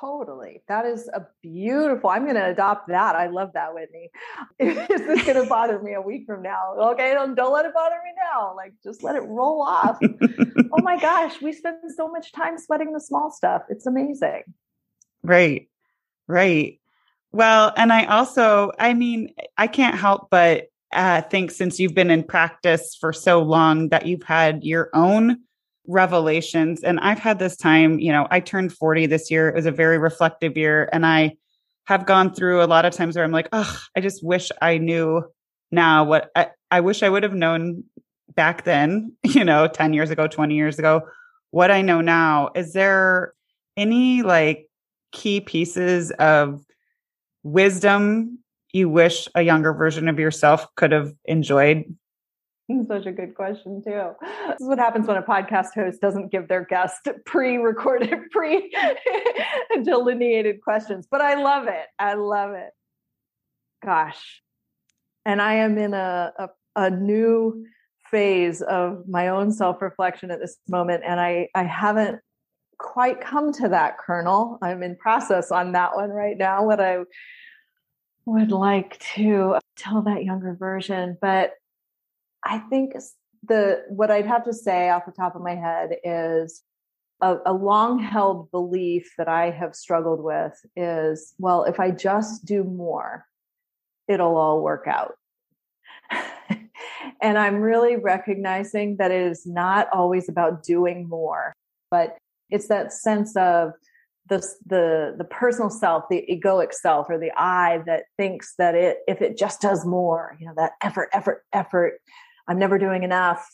Totally. 0.00 0.62
That 0.68 0.86
is 0.86 1.08
a 1.08 1.26
beautiful. 1.42 2.10
I'm 2.10 2.24
going 2.24 2.36
to 2.36 2.50
adopt 2.50 2.88
that. 2.88 3.16
I 3.16 3.26
love 3.26 3.50
that, 3.54 3.74
Whitney. 3.74 4.10
is 4.58 4.76
this 4.76 5.24
going 5.24 5.42
to 5.42 5.48
bother 5.48 5.80
me 5.80 5.94
a 5.94 6.00
week 6.00 6.24
from 6.26 6.42
now? 6.42 6.74
Okay, 6.92 7.12
don't, 7.14 7.34
don't 7.34 7.52
let 7.52 7.64
it 7.64 7.74
bother 7.74 7.96
me 8.04 8.12
now. 8.32 8.54
Like, 8.56 8.74
just 8.84 9.02
let 9.02 9.16
it 9.16 9.22
roll 9.22 9.62
off. 9.62 9.98
oh 10.72 10.82
my 10.82 11.00
gosh, 11.00 11.40
we 11.42 11.52
spend 11.52 11.78
so 11.96 12.08
much 12.08 12.32
time 12.32 12.58
sweating 12.58 12.92
the 12.92 13.00
small 13.00 13.30
stuff. 13.30 13.62
It's 13.68 13.86
amazing. 13.86 14.42
Right. 15.24 15.68
Right. 16.28 16.80
Well, 17.32 17.72
and 17.76 17.92
I 17.92 18.04
also, 18.04 18.72
I 18.78 18.94
mean, 18.94 19.34
I 19.56 19.66
can't 19.66 19.96
help 19.96 20.28
but 20.30 20.66
uh, 20.92 21.22
think 21.22 21.50
since 21.50 21.80
you've 21.80 21.94
been 21.94 22.10
in 22.10 22.22
practice 22.24 22.96
for 22.98 23.12
so 23.12 23.40
long 23.40 23.88
that 23.88 24.06
you've 24.06 24.22
had 24.22 24.64
your 24.64 24.90
own 24.94 25.38
revelations. 25.86 26.82
And 26.82 27.00
I've 27.00 27.18
had 27.18 27.38
this 27.38 27.56
time, 27.56 27.98
you 27.98 28.12
know, 28.12 28.26
I 28.30 28.40
turned 28.40 28.72
40 28.72 29.06
this 29.06 29.30
year. 29.30 29.48
It 29.48 29.54
was 29.54 29.66
a 29.66 29.72
very 29.72 29.98
reflective 29.98 30.56
year. 30.56 30.88
And 30.92 31.04
I 31.04 31.36
have 31.86 32.06
gone 32.06 32.32
through 32.32 32.62
a 32.62 32.66
lot 32.66 32.84
of 32.84 32.92
times 32.92 33.16
where 33.16 33.24
I'm 33.24 33.32
like, 33.32 33.48
oh, 33.52 33.80
I 33.96 34.00
just 34.00 34.24
wish 34.24 34.50
I 34.60 34.78
knew 34.78 35.24
now 35.70 36.04
what 36.04 36.30
I, 36.36 36.48
I 36.70 36.80
wish 36.80 37.02
I 37.02 37.08
would 37.08 37.22
have 37.22 37.34
known 37.34 37.84
back 38.34 38.64
then, 38.64 39.16
you 39.22 39.44
know, 39.44 39.66
10 39.66 39.92
years 39.92 40.10
ago, 40.10 40.26
20 40.26 40.54
years 40.54 40.78
ago, 40.78 41.02
what 41.50 41.70
I 41.70 41.82
know 41.82 42.00
now. 42.00 42.50
Is 42.54 42.72
there 42.72 43.34
any 43.76 44.22
like 44.22 44.68
key 45.10 45.40
pieces 45.40 46.10
of 46.12 46.64
wisdom 47.42 48.38
you 48.72 48.88
wish 48.88 49.28
a 49.34 49.42
younger 49.42 49.72
version 49.72 50.08
of 50.08 50.18
yourself 50.18 50.66
could 50.76 50.92
have 50.92 51.12
enjoyed 51.24 51.84
Such 52.86 53.06
a 53.06 53.12
good 53.12 53.34
question, 53.34 53.82
too. 53.84 54.12
This 54.48 54.60
is 54.60 54.68
what 54.68 54.78
happens 54.78 55.06
when 55.06 55.16
a 55.16 55.22
podcast 55.22 55.74
host 55.74 56.00
doesn't 56.00 56.30
give 56.30 56.48
their 56.48 56.64
guest 56.64 57.08
pre 57.26 57.58
recorded, 57.58 58.18
pre 58.30 58.72
delineated 59.84 60.62
questions. 60.62 61.06
But 61.10 61.20
I 61.20 61.42
love 61.42 61.66
it. 61.66 61.86
I 61.98 62.14
love 62.14 62.52
it. 62.52 62.70
Gosh. 63.84 64.42
And 65.24 65.42
I 65.42 65.54
am 65.54 65.76
in 65.76 65.92
a, 65.92 66.32
a, 66.38 66.48
a 66.76 66.90
new 66.90 67.64
phase 68.10 68.62
of 68.62 69.04
my 69.08 69.28
own 69.28 69.52
self 69.52 69.82
reflection 69.82 70.30
at 70.30 70.40
this 70.40 70.56
moment. 70.68 71.02
And 71.06 71.20
I, 71.20 71.48
I 71.54 71.64
haven't 71.64 72.20
quite 72.78 73.20
come 73.20 73.52
to 73.54 73.68
that 73.68 73.98
kernel. 73.98 74.58
I'm 74.62 74.82
in 74.82 74.96
process 74.96 75.50
on 75.50 75.72
that 75.72 75.94
one 75.94 76.10
right 76.10 76.36
now. 76.38 76.64
What 76.64 76.80
I 76.80 76.98
would 78.24 78.52
like 78.52 78.98
to 79.14 79.58
tell 79.76 80.02
that 80.02 80.24
younger 80.24 80.54
version, 80.54 81.16
but 81.20 81.52
I 82.44 82.58
think 82.58 82.94
the 83.44 83.84
what 83.88 84.10
I'd 84.10 84.26
have 84.26 84.44
to 84.44 84.52
say 84.52 84.90
off 84.90 85.06
the 85.06 85.12
top 85.12 85.34
of 85.34 85.42
my 85.42 85.54
head 85.54 85.96
is 86.04 86.62
a, 87.20 87.38
a 87.46 87.52
long 87.52 87.98
held 87.98 88.50
belief 88.50 89.12
that 89.18 89.28
I 89.28 89.50
have 89.50 89.74
struggled 89.74 90.22
with 90.22 90.54
is 90.76 91.34
well, 91.38 91.64
if 91.64 91.80
I 91.80 91.90
just 91.90 92.44
do 92.44 92.64
more, 92.64 93.26
it'll 94.08 94.36
all 94.36 94.62
work 94.62 94.86
out. 94.86 95.14
and 97.20 97.38
I'm 97.38 97.56
really 97.56 97.96
recognizing 97.96 98.96
that 98.96 99.10
it 99.10 99.22
is 99.22 99.46
not 99.46 99.88
always 99.92 100.28
about 100.28 100.62
doing 100.62 101.08
more, 101.08 101.52
but 101.90 102.16
it's 102.50 102.68
that 102.68 102.92
sense 102.92 103.36
of 103.36 103.72
the 104.28 104.38
the 104.66 105.14
the 105.18 105.24
personal 105.24 105.70
self, 105.70 106.04
the 106.08 106.24
egoic 106.30 106.72
self, 106.72 107.06
or 107.10 107.18
the 107.18 107.32
I 107.36 107.82
that 107.86 108.04
thinks 108.16 108.54
that 108.58 108.74
it 108.74 108.98
if 109.06 109.20
it 109.20 109.36
just 109.36 109.60
does 109.60 109.84
more, 109.84 110.36
you 110.38 110.46
know, 110.46 110.54
that 110.56 110.72
effort, 110.82 111.08
effort, 111.12 111.44
effort 111.52 112.00
I'm 112.48 112.58
never 112.58 112.78
doing 112.78 113.02
enough. 113.02 113.48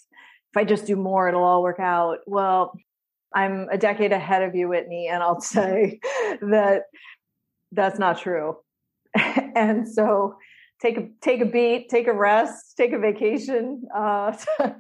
If 0.52 0.56
I 0.56 0.64
just 0.64 0.86
do 0.86 0.96
more, 0.96 1.28
it'll 1.28 1.42
all 1.42 1.62
work 1.62 1.80
out. 1.80 2.18
Well, 2.26 2.78
I'm 3.34 3.68
a 3.70 3.78
decade 3.78 4.12
ahead 4.12 4.42
of 4.42 4.54
you, 4.54 4.68
Whitney, 4.68 5.08
and 5.08 5.22
I'll 5.22 5.40
say 5.56 6.00
that 6.40 6.84
that's 7.72 7.98
not 7.98 8.18
true. 8.18 8.56
and 9.14 9.88
so 9.88 10.36
take 10.80 10.96
a 10.96 11.08
take 11.20 11.40
a 11.40 11.46
beat, 11.46 11.88
take 11.88 12.06
a 12.06 12.12
rest, 12.12 12.76
take 12.76 12.92
a 12.92 12.98
vacation, 12.98 13.82
uh, 13.94 14.36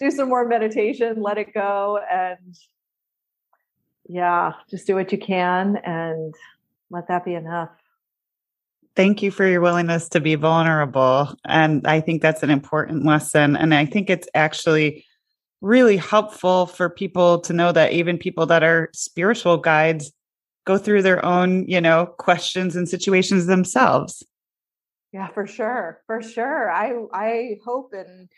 do 0.00 0.10
some 0.10 0.28
more 0.28 0.46
meditation, 0.46 1.20
let 1.20 1.38
it 1.38 1.52
go, 1.52 1.98
and 2.10 2.56
yeah, 4.10 4.52
just 4.70 4.86
do 4.86 4.94
what 4.94 5.12
you 5.12 5.18
can 5.18 5.76
and 5.76 6.34
let 6.90 7.08
that 7.08 7.24
be 7.24 7.34
enough 7.34 7.70
thank 8.96 9.22
you 9.22 9.30
for 9.30 9.46
your 9.46 9.60
willingness 9.60 10.08
to 10.10 10.20
be 10.20 10.34
vulnerable. 10.34 11.34
And 11.46 11.86
I 11.86 12.00
think 12.00 12.22
that's 12.22 12.42
an 12.42 12.50
important 12.50 13.04
lesson. 13.04 13.56
And 13.56 13.74
I 13.74 13.86
think 13.86 14.10
it's 14.10 14.28
actually 14.34 15.04
really 15.60 15.96
helpful 15.96 16.66
for 16.66 16.88
people 16.88 17.40
to 17.40 17.52
know 17.52 17.72
that 17.72 17.92
even 17.92 18.18
people 18.18 18.46
that 18.46 18.62
are 18.62 18.90
spiritual 18.92 19.58
guides 19.58 20.12
go 20.66 20.78
through 20.78 21.02
their 21.02 21.24
own, 21.24 21.66
you 21.66 21.80
know, 21.80 22.06
questions 22.18 22.76
and 22.76 22.88
situations 22.88 23.46
themselves. 23.46 24.22
Yeah, 25.12 25.28
for 25.28 25.46
sure. 25.46 26.02
For 26.06 26.22
sure. 26.22 26.70
I 26.70 26.92
I 27.12 27.56
hope 27.64 27.92
and 27.92 28.28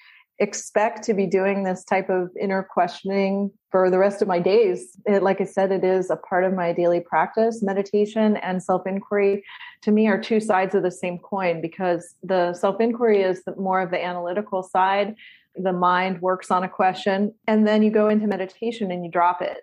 expect 0.42 1.04
to 1.04 1.14
be 1.14 1.26
doing 1.26 1.62
this 1.62 1.84
type 1.84 2.10
of 2.10 2.30
inner 2.38 2.64
questioning 2.64 3.50
for 3.70 3.88
the 3.90 3.98
rest 3.98 4.20
of 4.20 4.28
my 4.28 4.40
days. 4.40 4.98
It, 5.06 5.22
like 5.22 5.40
I 5.40 5.44
said, 5.44 5.70
it 5.70 5.84
is 5.84 6.10
a 6.10 6.16
part 6.16 6.42
of 6.42 6.52
my 6.52 6.72
daily 6.72 7.00
practice. 7.00 7.62
Meditation 7.62 8.36
and 8.38 8.60
self 8.60 8.84
inquiry 8.86 9.44
to 9.82 9.92
me 9.92 10.08
are 10.08 10.20
two 10.20 10.40
sides 10.40 10.74
of 10.74 10.82
the 10.82 10.90
same 10.90 11.18
coin 11.18 11.60
because 11.60 12.16
the 12.24 12.54
self 12.54 12.80
inquiry 12.80 13.22
is 13.22 13.42
more 13.56 13.80
of 13.80 13.90
the 13.90 14.04
analytical 14.04 14.64
side. 14.64 15.14
The 15.54 15.72
mind 15.72 16.20
works 16.20 16.50
on 16.50 16.64
a 16.64 16.68
question, 16.68 17.34
and 17.46 17.66
then 17.66 17.82
you 17.82 17.90
go 17.90 18.08
into 18.08 18.26
meditation 18.26 18.90
and 18.90 19.04
you 19.04 19.10
drop 19.10 19.40
it 19.40 19.58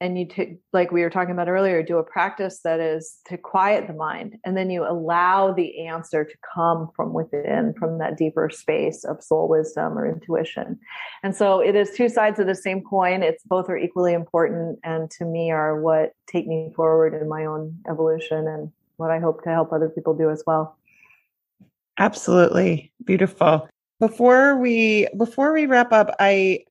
and 0.00 0.18
you 0.18 0.26
take 0.26 0.58
like 0.72 0.90
we 0.90 1.02
were 1.02 1.10
talking 1.10 1.32
about 1.32 1.48
earlier 1.48 1.82
do 1.82 1.98
a 1.98 2.02
practice 2.02 2.60
that 2.64 2.80
is 2.80 3.18
to 3.26 3.36
quiet 3.36 3.86
the 3.86 3.92
mind 3.92 4.38
and 4.44 4.56
then 4.56 4.70
you 4.70 4.82
allow 4.84 5.52
the 5.52 5.86
answer 5.86 6.24
to 6.24 6.34
come 6.54 6.90
from 6.96 7.12
within 7.12 7.74
from 7.78 7.98
that 7.98 8.16
deeper 8.16 8.48
space 8.48 9.04
of 9.04 9.22
soul 9.22 9.48
wisdom 9.48 9.98
or 9.98 10.10
intuition. 10.10 10.78
And 11.22 11.36
so 11.36 11.60
it 11.60 11.74
is 11.74 11.90
two 11.90 12.08
sides 12.08 12.38
of 12.38 12.46
the 12.46 12.54
same 12.54 12.82
coin. 12.82 13.22
It's 13.22 13.44
both 13.44 13.68
are 13.68 13.76
equally 13.76 14.14
important 14.14 14.78
and 14.84 15.10
to 15.12 15.24
me 15.24 15.50
are 15.50 15.80
what 15.80 16.12
take 16.26 16.46
me 16.46 16.72
forward 16.74 17.20
in 17.20 17.28
my 17.28 17.44
own 17.44 17.76
evolution 17.88 18.48
and 18.48 18.72
what 18.96 19.10
i 19.10 19.18
hope 19.18 19.42
to 19.44 19.50
help 19.50 19.72
other 19.72 19.88
people 19.88 20.14
do 20.14 20.30
as 20.30 20.42
well. 20.46 20.76
Absolutely. 21.98 22.92
Beautiful. 23.04 23.68
Before 23.98 24.56
we 24.56 25.08
before 25.18 25.52
we 25.52 25.66
wrap 25.66 25.92
up 25.92 26.14
i 26.18 26.64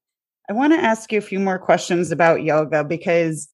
I 0.50 0.54
want 0.54 0.74
to 0.74 0.80
ask 0.80 1.12
you 1.12 1.20
a 1.20 1.22
few 1.22 1.40
more 1.40 1.60
questions 1.60 2.12
about 2.12 2.42
yoga 2.42 2.84
because 2.84 3.50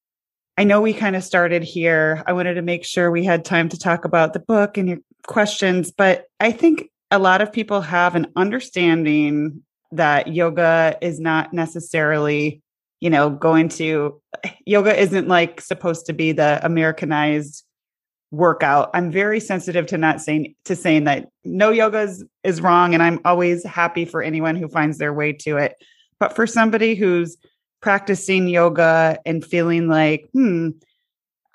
I 0.58 0.64
know 0.64 0.80
we 0.80 0.94
kind 0.94 1.18
of 1.18 1.26
started 1.26 1.62
here. 1.62 2.24
I 2.26 2.32
wanted 2.32 2.54
to 2.54 2.62
make 2.62 2.86
sure 2.86 3.12
we 3.12 3.26
had 3.26 3.44
time 3.44 3.68
to 3.70 3.78
talk 3.78 4.06
about 4.06 4.32
the 4.32 4.40
book 4.40 4.78
and 4.78 4.88
your 4.88 5.00
questions, 5.28 5.92
but 5.92 6.28
I 6.40 6.54
think 6.54 6.90
a 7.12 7.20
lot 7.20 7.42
of 7.42 7.52
people 7.52 7.82
have 7.82 8.16
an 8.16 8.28
understanding 8.38 9.62
that 9.92 10.34
yoga 10.34 10.98
is 11.02 11.20
not 11.20 11.54
necessarily, 11.54 12.62
you 13.02 13.10
know, 13.10 13.30
going 13.30 13.68
to 13.70 14.22
yoga 14.66 14.98
isn't 14.98 15.28
like 15.28 15.60
supposed 15.60 16.06
to 16.06 16.14
be 16.14 16.32
the 16.32 16.66
Americanized 16.66 17.66
workout. 18.32 18.90
I'm 18.94 19.12
very 19.12 19.42
sensitive 19.42 19.86
to 19.88 19.98
not 19.98 20.22
saying 20.22 20.56
to 20.64 20.78
saying 20.78 21.04
that 21.04 21.28
no 21.44 21.72
yoga 21.72 22.04
is, 22.04 22.24
is 22.46 22.62
wrong 22.62 22.94
and 22.94 23.04
I'm 23.04 23.20
always 23.26 23.66
happy 23.66 24.06
for 24.06 24.24
anyone 24.24 24.56
who 24.56 24.70
finds 24.70 24.98
their 24.98 25.14
way 25.14 25.34
to 25.34 25.58
it. 25.58 25.76
But 26.26 26.36
for 26.36 26.48
somebody 26.48 26.96
who's 26.96 27.38
practicing 27.84 28.48
yoga 28.48 29.20
and 29.28 29.46
feeling 29.46 29.88
like, 29.88 30.28
hmm, 30.34 30.70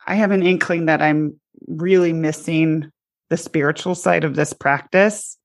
I 0.06 0.14
have 0.14 0.30
an 0.30 0.44
inkling 0.44 0.86
that 0.86 1.02
I'm 1.02 1.40
really 1.66 2.12
missing 2.12 2.88
the 3.30 3.36
spiritual 3.36 3.96
side 3.96 4.22
of 4.22 4.36
this 4.36 4.52
practice, 4.52 5.36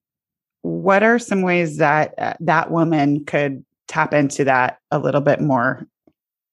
what 0.62 1.02
are 1.02 1.18
some 1.18 1.42
ways 1.42 1.78
that 1.78 2.14
uh, 2.18 2.34
that 2.38 2.70
woman 2.70 3.24
could 3.24 3.64
tap 3.88 4.14
into 4.14 4.44
that 4.44 4.78
a 4.92 5.00
little 5.00 5.20
bit 5.20 5.40
more? 5.40 5.88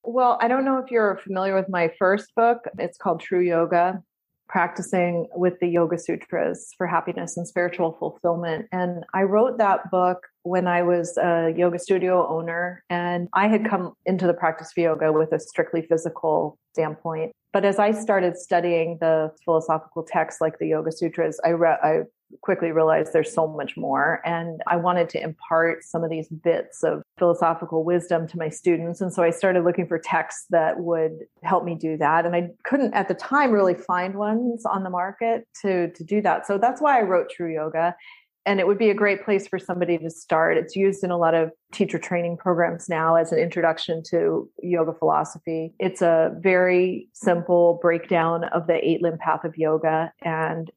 Well, 0.01 0.39
I 0.41 0.47
don't 0.47 0.65
know 0.65 0.79
if 0.79 0.89
you're 0.89 1.19
familiar 1.23 1.55
with 1.55 1.69
my 1.69 1.91
first 1.99 2.33
book. 2.35 2.67
It's 2.79 2.97
called 2.97 3.21
True 3.21 3.41
Yoga 3.41 4.01
Practicing 4.47 5.27
with 5.35 5.59
the 5.59 5.67
Yoga 5.67 5.97
Sutras 5.97 6.73
for 6.77 6.85
Happiness 6.85 7.37
and 7.37 7.47
Spiritual 7.47 7.95
Fulfillment. 7.99 8.67
And 8.71 9.03
I 9.13 9.23
wrote 9.23 9.57
that 9.57 9.89
book 9.89 10.27
when 10.43 10.67
I 10.67 10.83
was 10.83 11.17
a 11.17 11.53
yoga 11.55 11.79
studio 11.79 12.27
owner, 12.27 12.83
and 12.89 13.29
I 13.33 13.47
had 13.47 13.67
come 13.67 13.93
into 14.05 14.27
the 14.27 14.33
practice 14.33 14.71
of 14.75 14.81
yoga 14.81 15.11
with 15.11 15.31
a 15.31 15.39
strictly 15.39 15.81
physical 15.81 16.57
standpoint. 16.73 17.31
But 17.53 17.65
as 17.65 17.77
I 17.77 17.91
started 17.91 18.37
studying 18.37 18.97
the 18.99 19.31
philosophical 19.45 20.03
texts 20.03 20.41
like 20.41 20.57
the 20.57 20.67
Yoga 20.67 20.91
Sutras, 20.91 21.39
I, 21.45 21.49
re- 21.49 21.77
I 21.83 22.01
quickly 22.41 22.71
realized 22.71 23.13
there's 23.13 23.33
so 23.33 23.47
much 23.47 23.75
more. 23.77 24.21
And 24.25 24.61
I 24.67 24.77
wanted 24.77 25.09
to 25.09 25.21
impart 25.21 25.83
some 25.83 26.03
of 26.03 26.09
these 26.09 26.27
bits 26.27 26.83
of 26.83 27.03
philosophical 27.17 27.83
wisdom 27.83 28.27
to 28.27 28.37
my 28.37 28.49
students. 28.49 29.01
And 29.01 29.13
so 29.13 29.23
I 29.23 29.29
started 29.29 29.63
looking 29.63 29.87
for 29.87 29.99
texts 29.99 30.45
that 30.49 30.79
would 30.79 31.13
help 31.43 31.63
me 31.63 31.75
do 31.75 31.97
that. 31.97 32.25
And 32.25 32.35
I 32.35 32.49
couldn't 32.63 32.93
at 32.93 33.07
the 33.07 33.13
time 33.13 33.51
really 33.51 33.75
find 33.75 34.15
ones 34.15 34.65
on 34.65 34.83
the 34.83 34.89
market 34.89 35.47
to, 35.61 35.91
to 35.91 36.03
do 36.03 36.21
that. 36.21 36.45
So 36.47 36.57
that's 36.57 36.81
why 36.81 36.99
I 36.99 37.03
wrote 37.03 37.29
True 37.29 37.53
Yoga 37.53 37.95
and 38.45 38.59
it 38.59 38.67
would 38.67 38.77
be 38.77 38.89
a 38.89 38.93
great 38.93 39.23
place 39.23 39.47
for 39.47 39.57
somebody 39.57 39.97
to 39.97 40.09
start. 40.09 40.57
It's 40.57 40.75
used 40.75 41.03
in 41.03 41.11
a 41.11 41.17
lot 41.17 41.33
of 41.33 41.51
teacher 41.71 41.97
training 41.97 42.37
programs 42.37 42.89
now 42.89 43.15
as 43.15 43.31
an 43.31 43.39
introduction 43.39 44.03
to 44.09 44.49
yoga 44.61 44.93
philosophy. 44.93 45.73
It's 45.79 46.01
a 46.01 46.35
very 46.39 47.07
simple 47.13 47.79
breakdown 47.81 48.43
of 48.45 48.67
the 48.67 48.85
eight 48.87 49.01
limb 49.01 49.17
path 49.17 49.43
of 49.45 49.57
yoga 49.57 50.11
and 50.21 50.69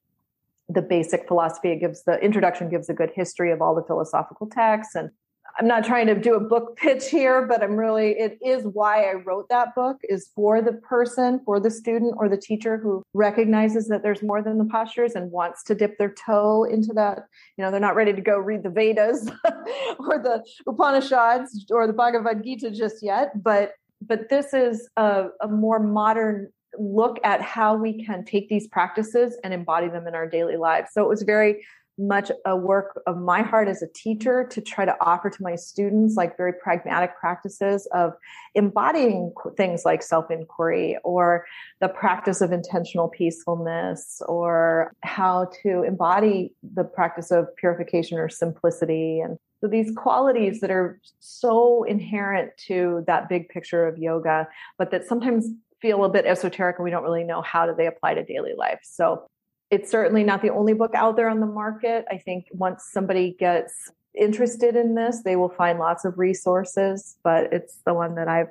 the 0.69 0.83
basic 0.83 1.29
philosophy. 1.29 1.71
It 1.71 1.81
gives 1.81 2.03
the 2.05 2.19
introduction 2.19 2.69
gives 2.69 2.89
a 2.89 2.95
good 2.95 3.11
history 3.15 3.53
of 3.53 3.63
all 3.63 3.75
the 3.75 3.85
philosophical 3.85 4.49
texts 4.49 4.95
and 4.95 5.11
I'm 5.59 5.67
not 5.67 5.85
trying 5.85 6.07
to 6.09 6.15
do 6.15 6.35
a 6.35 6.41
book 6.41 6.77
pitch 6.77 7.09
here, 7.09 7.47
but 7.47 7.63
I'm 7.63 7.77
really, 7.77 8.11
it 8.11 8.39
is 8.45 8.65
why 8.65 9.05
I 9.05 9.15
wrote 9.15 9.49
that 9.49 9.75
book 9.75 9.97
is 10.03 10.31
for 10.35 10.61
the 10.61 10.75
person, 10.75 11.41
for 11.47 11.59
the 11.59 11.71
student 11.71 12.15
or 12.19 12.29
the 12.29 12.37
teacher 12.37 12.77
who 12.77 13.03
recognizes 13.15 13.89
that 13.89 14.03
there's 14.03 14.23
more 14.23 14.43
than 14.43 14.59
the 14.59 14.67
postures 14.67 15.15
and 15.15 15.31
wants 15.31 15.63
to 15.65 15.75
dip 15.75 15.97
their 15.97 16.13
toe 16.13 16.65
into 16.65 16.93
that. 16.95 17.21
You 17.57 17.65
know, 17.65 17.71
they're 17.71 17.81
not 17.81 17.97
ready 17.97 18.13
to 18.13 18.21
go 18.21 18.37
read 18.37 18.65
the 18.65 18.71
Vedas 18.71 19.31
or 19.99 20.19
the 20.19 20.45
Upanishads 20.67 21.67
or 21.71 21.87
the 21.87 21.95
Bhagavad 21.95 22.45
Gita 22.45 22.71
just 22.71 23.03
yet, 23.03 23.43
but 23.43 23.73
but 24.03 24.29
this 24.29 24.53
is 24.53 24.91
a, 24.99 25.29
a 25.41 25.49
more 25.49 25.79
modern 25.79 26.53
look 26.79 27.19
at 27.25 27.41
how 27.41 27.77
we 27.77 28.05
can 28.05 28.25
take 28.25 28.49
these 28.49 28.69
practices 28.69 29.37
and 29.45 29.53
embody 29.53 29.89
them 29.89 30.07
in 30.07 30.15
our 30.15 30.29
daily 30.29 30.57
lives. 30.57 30.91
So 30.93 31.03
it 31.03 31.09
was 31.09 31.23
very 31.23 31.65
much 31.99 32.31
a 32.45 32.55
work 32.55 33.01
of 33.07 33.17
my 33.17 33.43
heart 33.43 33.69
as 33.69 33.83
a 33.83 33.89
teacher 33.95 34.47
to 34.51 34.61
try 34.61 34.85
to 34.85 34.95
offer 35.01 35.31
to 35.31 35.43
my 35.43 35.55
students 35.55 36.15
like 36.15 36.37
very 36.37 36.53
pragmatic 36.53 37.17
practices 37.19 37.89
of 37.95 38.12
embodying 38.55 39.33
things 39.57 39.85
like 39.85 40.03
self-inquiry 40.03 40.97
or 41.05 41.47
the 41.81 41.89
practice 41.89 42.41
of 42.41 42.53
intentional 42.53 43.09
peacefulness 43.09 44.21
or 44.29 44.93
how 45.03 45.49
to 45.62 45.83
embody 45.85 46.53
the 46.75 46.85
practice 46.85 47.31
of 47.31 47.47
purification 47.57 48.19
or 48.19 48.29
simplicity 48.29 49.21
and 49.21 49.39
so 49.62 49.69
these 49.69 49.91
qualities 49.97 50.61
that 50.61 50.71
are 50.71 51.01
so 51.19 51.83
inherent 51.85 52.51
to 52.59 53.03
that 53.07 53.27
big 53.31 53.49
picture 53.49 53.87
of 53.87 53.97
yoga 53.97 54.47
but 54.77 54.91
that 54.91 55.07
sometimes 55.07 55.49
feel 55.87 55.96
a 55.96 56.01
little 56.01 56.12
bit 56.12 56.27
esoteric 56.27 56.79
and 56.79 56.85
we 56.85 56.90
don't 56.90 57.03
really 57.03 57.25
know 57.25 57.42
how 57.42 57.66
do 57.66 57.75
they 57.75 57.87
apply 57.87 58.14
to 58.14 58.25
daily 58.25 58.55
life 58.57 58.81
so 58.83 59.27
it's 59.70 59.90
certainly 59.90 60.25
not 60.25 60.42
the 60.42 60.51
only 60.51 60.75
book 60.75 60.94
out 60.94 61.16
there 61.16 61.29
on 61.29 61.40
the 61.40 61.46
market. 61.46 62.05
I 62.11 62.18
think 62.18 62.46
once 62.53 62.85
somebody 62.90 63.37
gets 63.38 63.90
interested 64.14 64.77
in 64.77 64.94
this, 64.94 65.22
they 65.25 65.37
will 65.37 65.49
find 65.49 65.79
lots 65.79 66.05
of 66.05 66.18
resources, 66.18 67.16
but 67.22 67.53
it's 67.53 67.79
the 67.85 67.94
one 67.94 68.14
that 68.16 68.29
I've 68.29 68.49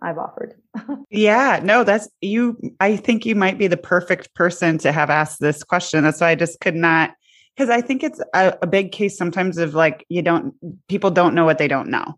I've 0.00 0.18
offered. 0.18 0.54
yeah, 1.10 1.60
no, 1.62 1.82
that's 1.82 2.08
you 2.20 2.56
I 2.78 2.96
think 2.96 3.26
you 3.26 3.34
might 3.34 3.58
be 3.58 3.66
the 3.66 3.76
perfect 3.76 4.34
person 4.34 4.78
to 4.78 4.92
have 4.92 5.10
asked 5.10 5.40
this 5.40 5.64
question. 5.64 6.04
That's 6.04 6.20
why 6.20 6.30
I 6.30 6.34
just 6.34 6.60
could 6.60 6.76
not 6.76 7.14
because 7.56 7.70
I 7.70 7.80
think 7.80 8.04
it's 8.04 8.20
a, 8.32 8.56
a, 8.62 8.66
big 8.68 8.92
case 8.92 9.18
sometimes 9.18 9.58
of 9.58 9.74
like 9.74 10.06
you 10.08 10.22
don't 10.22 10.54
people 10.86 11.10
don't 11.10 11.34
know 11.34 11.44
what 11.44 11.58
they 11.58 11.66
don't 11.66 11.88
know. 11.88 12.16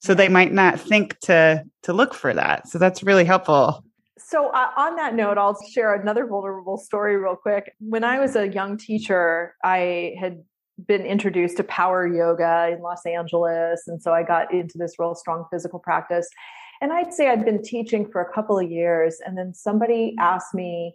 So 0.00 0.14
they 0.14 0.28
might 0.28 0.52
not 0.52 0.80
think 0.80 1.18
to 1.20 1.64
to 1.82 1.92
look 1.92 2.14
for 2.14 2.32
that. 2.32 2.68
So 2.68 2.78
that's 2.78 3.02
really 3.02 3.24
helpful. 3.26 3.84
So, 4.18 4.48
uh, 4.50 4.70
on 4.76 4.96
that 4.96 5.14
note, 5.14 5.38
I'll 5.38 5.58
share 5.70 5.94
another 5.94 6.26
vulnerable 6.26 6.76
story 6.76 7.16
real 7.16 7.36
quick. 7.36 7.72
When 7.78 8.04
I 8.04 8.18
was 8.18 8.36
a 8.36 8.48
young 8.48 8.76
teacher, 8.76 9.54
I 9.64 10.14
had 10.20 10.42
been 10.86 11.02
introduced 11.02 11.56
to 11.56 11.64
power 11.64 12.06
yoga 12.06 12.70
in 12.72 12.80
Los 12.82 13.04
Angeles. 13.04 13.82
And 13.86 14.00
so 14.00 14.12
I 14.12 14.22
got 14.22 14.52
into 14.52 14.78
this 14.78 14.94
real 14.98 15.14
strong 15.14 15.44
physical 15.50 15.78
practice. 15.78 16.28
And 16.80 16.92
I'd 16.92 17.12
say 17.12 17.28
I'd 17.28 17.44
been 17.44 17.62
teaching 17.62 18.08
for 18.10 18.20
a 18.20 18.32
couple 18.32 18.58
of 18.58 18.70
years. 18.70 19.18
And 19.24 19.36
then 19.36 19.54
somebody 19.54 20.14
asked 20.20 20.54
me 20.54 20.94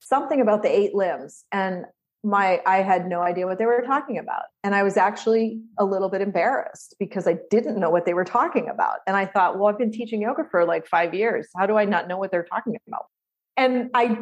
something 0.00 0.40
about 0.40 0.62
the 0.62 0.68
eight 0.68 0.94
limbs. 0.94 1.44
And 1.52 1.84
my 2.22 2.60
I 2.66 2.82
had 2.82 3.08
no 3.08 3.22
idea 3.22 3.46
what 3.46 3.58
they 3.58 3.66
were 3.66 3.82
talking 3.86 4.18
about. 4.18 4.42
And 4.62 4.74
I 4.74 4.82
was 4.82 4.96
actually 4.96 5.60
a 5.78 5.84
little 5.84 6.08
bit 6.08 6.20
embarrassed 6.20 6.94
because 6.98 7.26
I 7.26 7.38
didn't 7.50 7.78
know 7.78 7.90
what 7.90 8.04
they 8.04 8.14
were 8.14 8.24
talking 8.24 8.68
about. 8.68 8.98
And 9.06 9.16
I 9.16 9.26
thought, 9.26 9.58
well, 9.58 9.68
I've 9.68 9.78
been 9.78 9.92
teaching 9.92 10.22
yoga 10.22 10.44
for 10.50 10.64
like 10.64 10.86
5 10.86 11.14
years. 11.14 11.48
How 11.56 11.66
do 11.66 11.76
I 11.76 11.84
not 11.84 12.08
know 12.08 12.18
what 12.18 12.30
they're 12.30 12.44
talking 12.44 12.76
about? 12.86 13.06
And 13.56 13.90
I 13.94 14.18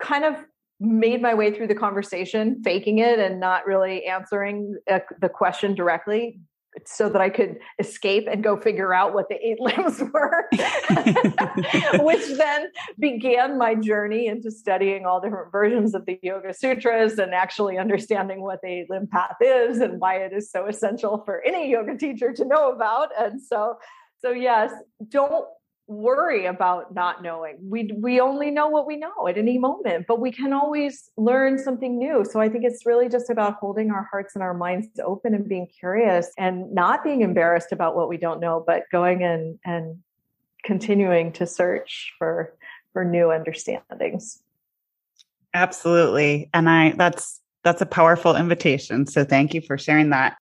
kind 0.00 0.24
of 0.24 0.36
made 0.80 1.20
my 1.20 1.34
way 1.34 1.52
through 1.52 1.66
the 1.66 1.74
conversation 1.74 2.62
faking 2.62 2.98
it 2.98 3.18
and 3.18 3.40
not 3.40 3.66
really 3.66 4.04
answering 4.04 4.76
uh, 4.90 5.00
the 5.20 5.28
question 5.28 5.74
directly 5.74 6.40
so 6.86 7.08
that 7.08 7.20
I 7.20 7.30
could 7.30 7.58
escape 7.78 8.28
and 8.30 8.42
go 8.42 8.56
figure 8.56 8.94
out 8.94 9.14
what 9.14 9.28
the 9.28 9.36
eight 9.36 9.60
limbs 9.60 10.00
were, 10.12 10.48
which 12.04 12.26
then 12.36 12.68
began 12.98 13.58
my 13.58 13.74
journey 13.74 14.26
into 14.26 14.50
studying 14.50 15.06
all 15.06 15.20
different 15.20 15.52
versions 15.52 15.94
of 15.94 16.06
the 16.06 16.18
Yoga 16.22 16.54
Sutras 16.54 17.18
and 17.18 17.34
actually 17.34 17.78
understanding 17.78 18.42
what 18.42 18.60
the 18.62 18.68
eight 18.68 18.90
limb 18.90 19.06
path 19.06 19.36
is 19.40 19.78
and 19.78 20.00
why 20.00 20.16
it 20.16 20.32
is 20.32 20.50
so 20.50 20.66
essential 20.66 21.22
for 21.24 21.42
any 21.44 21.70
yoga 21.70 21.96
teacher 21.96 22.32
to 22.32 22.44
know 22.44 22.72
about. 22.72 23.08
And 23.18 23.40
so, 23.40 23.78
so 24.20 24.30
yes, 24.30 24.72
don't 25.08 25.46
worry 25.88 26.44
about 26.44 26.94
not 26.94 27.22
knowing. 27.22 27.56
We 27.62 27.90
we 27.96 28.20
only 28.20 28.50
know 28.50 28.68
what 28.68 28.86
we 28.86 28.96
know 28.96 29.26
at 29.26 29.38
any 29.38 29.58
moment, 29.58 30.06
but 30.06 30.20
we 30.20 30.30
can 30.30 30.52
always 30.52 31.10
learn 31.16 31.58
something 31.58 31.98
new. 31.98 32.24
So 32.30 32.40
I 32.40 32.48
think 32.50 32.64
it's 32.64 32.84
really 32.84 33.08
just 33.08 33.30
about 33.30 33.54
holding 33.54 33.90
our 33.90 34.06
hearts 34.10 34.34
and 34.34 34.42
our 34.42 34.52
minds 34.52 34.88
open 35.02 35.34
and 35.34 35.48
being 35.48 35.66
curious 35.66 36.30
and 36.36 36.72
not 36.72 37.02
being 37.02 37.22
embarrassed 37.22 37.72
about 37.72 37.96
what 37.96 38.08
we 38.08 38.18
don't 38.18 38.38
know, 38.38 38.62
but 38.64 38.84
going 38.92 39.24
and 39.24 39.58
and 39.64 39.98
continuing 40.62 41.32
to 41.32 41.46
search 41.46 42.12
for 42.18 42.54
for 42.92 43.04
new 43.04 43.30
understandings. 43.32 44.42
Absolutely. 45.54 46.50
And 46.52 46.68
I 46.68 46.92
that's 46.92 47.40
that's 47.64 47.80
a 47.80 47.86
powerful 47.86 48.36
invitation. 48.36 49.06
So 49.06 49.24
thank 49.24 49.54
you 49.54 49.62
for 49.62 49.78
sharing 49.78 50.10
that. 50.10 50.36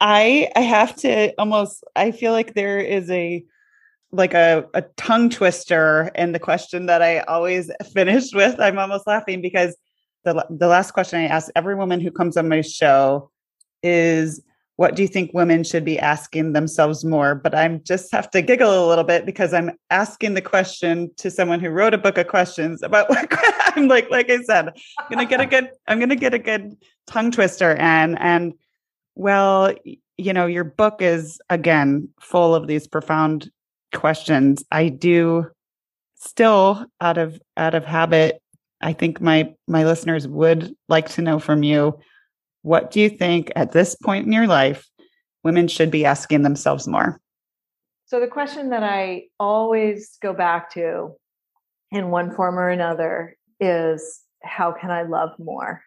I 0.00 0.48
I 0.54 0.60
have 0.60 0.94
to 0.96 1.34
almost 1.38 1.82
I 1.96 2.12
feel 2.12 2.30
like 2.30 2.54
there 2.54 2.78
is 2.78 3.10
a 3.10 3.44
like 4.12 4.34
a, 4.34 4.66
a 4.74 4.82
tongue 4.96 5.30
twister 5.30 6.10
in 6.14 6.32
the 6.32 6.38
question 6.38 6.86
that 6.86 7.02
I 7.02 7.20
always 7.20 7.70
finish 7.92 8.32
with. 8.32 8.60
I'm 8.60 8.78
almost 8.78 9.06
laughing 9.06 9.40
because 9.42 9.76
the 10.24 10.46
the 10.50 10.66
last 10.66 10.92
question 10.92 11.20
I 11.20 11.26
ask 11.26 11.50
every 11.54 11.74
woman 11.74 12.00
who 12.00 12.10
comes 12.10 12.36
on 12.36 12.48
my 12.48 12.60
show 12.60 13.30
is 13.82 14.42
what 14.76 14.94
do 14.94 15.00
you 15.00 15.08
think 15.08 15.30
women 15.32 15.64
should 15.64 15.86
be 15.86 15.98
asking 15.98 16.52
themselves 16.52 17.02
more? 17.02 17.34
But 17.34 17.54
I'm 17.54 17.82
just 17.82 18.12
have 18.12 18.30
to 18.32 18.42
giggle 18.42 18.86
a 18.86 18.88
little 18.88 19.04
bit 19.04 19.24
because 19.24 19.54
I'm 19.54 19.70
asking 19.88 20.34
the 20.34 20.42
question 20.42 21.10
to 21.16 21.30
someone 21.30 21.60
who 21.60 21.70
wrote 21.70 21.94
a 21.94 21.98
book 21.98 22.18
of 22.18 22.28
questions 22.28 22.82
about 22.82 23.08
what 23.10 23.26
I'm 23.74 23.88
like, 23.88 24.10
like 24.10 24.30
I 24.30 24.42
said, 24.42 24.68
I'm 24.98 25.06
gonna 25.10 25.26
get 25.26 25.40
a 25.40 25.46
good, 25.46 25.70
I'm 25.88 25.98
gonna 25.98 26.16
get 26.16 26.34
a 26.34 26.38
good 26.38 26.76
tongue 27.06 27.30
twister 27.30 27.74
and 27.76 28.18
and 28.20 28.52
well, 29.14 29.74
you 30.18 30.32
know, 30.34 30.44
your 30.44 30.64
book 30.64 31.00
is 31.00 31.40
again 31.48 32.08
full 32.20 32.54
of 32.54 32.66
these 32.66 32.86
profound 32.86 33.50
questions. 33.96 34.64
I 34.70 34.88
do 34.88 35.46
still 36.14 36.86
out 37.00 37.18
of 37.18 37.40
out 37.56 37.74
of 37.74 37.84
habit, 37.84 38.40
I 38.80 38.92
think 38.92 39.20
my 39.20 39.54
my 39.66 39.84
listeners 39.84 40.28
would 40.28 40.74
like 40.88 41.08
to 41.10 41.22
know 41.22 41.38
from 41.38 41.62
you 41.62 41.98
what 42.62 42.90
do 42.90 43.00
you 43.00 43.08
think 43.08 43.52
at 43.54 43.72
this 43.72 43.94
point 43.94 44.26
in 44.26 44.32
your 44.32 44.46
life 44.46 44.86
women 45.44 45.68
should 45.68 45.90
be 45.90 46.04
asking 46.04 46.42
themselves 46.42 46.88
more? 46.88 47.20
So, 48.06 48.20
the 48.20 48.26
question 48.26 48.70
that 48.70 48.82
I 48.82 49.24
always 49.38 50.18
go 50.20 50.32
back 50.32 50.72
to 50.74 51.14
in 51.90 52.10
one 52.10 52.34
form 52.34 52.58
or 52.58 52.68
another 52.68 53.36
is 53.60 54.22
how 54.42 54.72
can 54.72 54.90
I 54.90 55.02
love 55.02 55.30
more? 55.38 55.82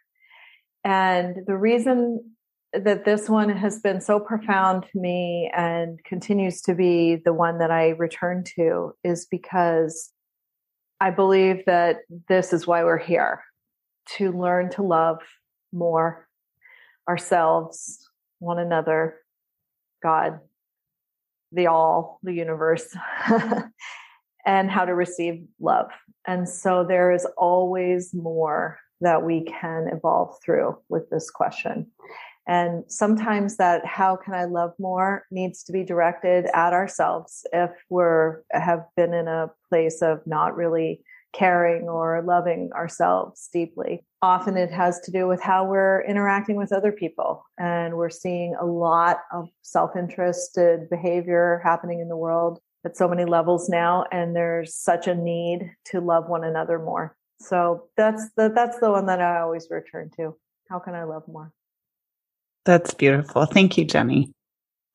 And 0.84 1.46
the 1.46 1.58
reason 1.58 2.36
that 2.74 3.06
this 3.06 3.28
one 3.28 3.50
has 3.50 3.80
been 3.80 4.00
so 4.00 4.20
profound 4.20 4.84
to 4.92 5.00
me 5.00 5.52
and 5.56 6.04
continues 6.04 6.62
to 6.62 6.76
be 6.76 7.16
the 7.16 7.34
one 7.34 7.58
that 7.60 7.72
I 7.72 7.90
return 7.90 8.44
to 8.56 8.94
is 9.04 9.26
because 9.30 10.12
I 11.02 11.10
believe 11.10 11.66
that 11.66 12.02
this 12.28 12.54
is 12.54 12.68
why 12.68 12.84
we're 12.84 12.98
here 12.98 13.44
to 14.18 14.32
learn 14.32 14.70
to 14.72 14.84
love 14.84 15.20
more 15.72 16.28
ourselves, 17.08 18.08
one 18.40 18.60
another, 18.60 19.16
God, 20.04 20.40
the 21.52 21.68
all, 21.68 22.20
the 22.22 22.34
universe, 22.34 22.96
and 24.46 24.70
how 24.70 24.86
to 24.86 24.94
receive 24.94 25.44
love. 25.60 25.90
And 26.28 26.48
so 26.48 26.86
there 26.88 27.12
is 27.12 27.26
always 27.38 28.14
more 28.14 28.80
that 29.02 29.24
we 29.24 29.44
can 29.46 29.88
evolve 29.92 30.36
through 30.44 30.78
with 30.90 31.10
this 31.10 31.32
question. 31.32 31.88
And 32.50 32.84
sometimes 32.88 33.58
that 33.58 33.86
how 33.86 34.16
can 34.16 34.34
I 34.34 34.46
love 34.46 34.74
more 34.80 35.24
needs 35.30 35.62
to 35.66 35.72
be 35.72 35.84
directed 35.84 36.48
at 36.56 36.74
ourselves 36.74 37.46
if 37.54 37.70
we're 37.92 38.42
have 38.50 38.86
been 38.98 39.14
in 39.14 39.28
a 39.28 39.52
place 39.70 40.02
of 40.02 40.26
not 40.26 40.56
really 40.56 41.04
caring 41.32 41.84
or 41.84 42.24
loving 42.26 42.72
ourselves 42.74 43.50
deeply. 43.54 44.04
Often 44.24 44.58
it 44.58 44.72
has 44.72 45.00
to 45.02 45.12
do 45.12 45.28
with 45.28 45.44
how 45.44 45.64
we're 45.64 46.04
interacting 46.06 46.56
with 46.56 46.74
other 46.74 46.92
people. 46.92 47.46
And 47.60 47.96
we're 47.96 48.10
seeing 48.10 48.56
a 48.60 48.66
lot 48.66 49.20
of 49.32 49.50
self 49.62 49.96
interested 49.96 50.90
behavior 50.90 51.62
happening 51.64 52.00
in 52.00 52.10
the 52.10 52.18
world 52.18 52.58
at 52.84 52.98
so 52.98 53.08
many 53.08 53.26
levels 53.26 53.70
now. 53.70 54.06
And 54.12 54.36
there's 54.36 54.74
such 54.74 55.06
a 55.06 55.14
need 55.14 55.72
to 55.92 56.02
love 56.02 56.28
one 56.28 56.44
another 56.44 56.80
more. 56.80 57.16
So 57.42 57.90
that's 57.96 58.24
the, 58.36 58.52
that's 58.54 58.80
the 58.80 58.90
one 58.90 59.06
that 59.06 59.22
I 59.22 59.40
always 59.42 59.68
return 59.70 60.10
to. 60.18 60.36
How 60.68 60.80
can 60.80 60.96
I 60.96 61.04
love 61.04 61.28
more? 61.28 61.54
That's 62.70 62.94
beautiful. 62.94 63.48
Thank 63.48 63.80
you, 63.80 63.84
Jennie. 63.84 64.32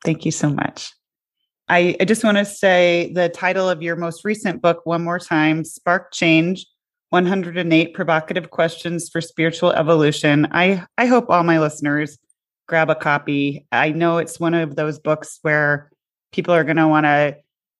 Thank 0.04 0.24
you 0.24 0.30
so 0.30 0.48
much. 0.48 0.92
I, 1.68 1.96
I 1.98 2.04
just 2.04 2.22
want 2.22 2.38
to 2.38 2.44
say 2.44 3.10
the 3.12 3.28
title 3.28 3.68
of 3.68 3.82
your 3.82 3.96
most 3.96 4.24
recent 4.24 4.62
book 4.62 4.82
one 4.84 5.02
more 5.02 5.18
time 5.18 5.64
Spark 5.64 6.12
Change 6.12 6.66
108 7.10 7.92
Provocative 7.92 8.50
Questions 8.50 9.08
for 9.08 9.20
Spiritual 9.20 9.72
Evolution. 9.72 10.46
I, 10.52 10.84
I 10.98 11.06
hope 11.06 11.28
all 11.28 11.42
my 11.42 11.58
listeners 11.58 12.16
grab 12.68 12.90
a 12.90 12.94
copy. 12.94 13.66
I 13.72 13.90
know 13.90 14.18
it's 14.18 14.38
one 14.38 14.54
of 14.54 14.76
those 14.76 15.00
books 15.00 15.40
where 15.42 15.90
people 16.30 16.54
are 16.54 16.62
going 16.62 16.76
to 16.76 16.86
want 16.86 17.06
to 17.06 17.38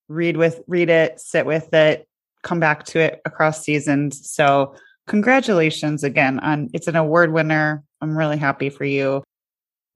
read 0.09 0.37
with 0.37 0.61
read 0.67 0.91
it, 0.91 1.21
sit 1.21 1.47
with 1.47 1.73
it, 1.73 2.09
come 2.43 2.59
back 2.59 2.83
to 2.87 2.99
it 2.99 3.21
across 3.27 3.63
seasons. 3.63 4.29
So, 4.29 4.75
congratulations 5.07 6.03
again 6.03 6.41
on 6.41 6.69
it's 6.75 6.89
an 6.89 6.97
award 6.97 7.33
winner. 7.33 7.85
I'm 8.01 8.19
really 8.19 8.39
happy 8.39 8.71
for 8.71 8.85
you. 8.85 9.23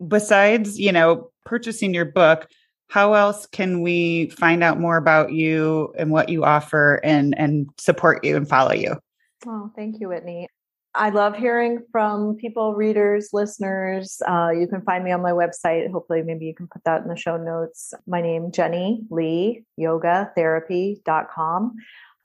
Besides, 0.06 0.78
you 0.78 0.92
know, 0.92 1.30
purchasing 1.44 1.94
your 1.94 2.04
book, 2.04 2.48
how 2.88 3.14
else 3.14 3.46
can 3.46 3.82
we 3.82 4.30
find 4.30 4.64
out 4.64 4.80
more 4.80 4.96
about 4.96 5.32
you 5.32 5.92
and 5.98 6.10
what 6.10 6.28
you 6.28 6.44
offer 6.44 7.00
and 7.04 7.38
and 7.38 7.68
support 7.78 8.24
you 8.24 8.36
and 8.36 8.48
follow 8.48 8.72
you? 8.72 8.96
Oh 9.46 9.70
thank 9.76 10.00
you 10.00 10.08
whitney. 10.08 10.48
I 10.94 11.10
love 11.10 11.36
hearing 11.36 11.80
from 11.92 12.36
people 12.36 12.74
readers 12.74 13.28
listeners. 13.32 14.20
Uh, 14.26 14.50
you 14.50 14.66
can 14.66 14.80
find 14.82 15.04
me 15.04 15.12
on 15.12 15.20
my 15.20 15.30
website. 15.30 15.88
Hopefully 15.92 16.22
maybe 16.22 16.46
you 16.46 16.54
can 16.54 16.66
put 16.66 16.82
that 16.84 17.02
in 17.02 17.08
the 17.08 17.16
show 17.16 17.36
notes. 17.36 17.92
My 18.06 18.22
name 18.22 18.50
jennie 18.50 19.02
lee 19.10 19.64
yoga 19.76 20.32
therapy.com 20.34 21.76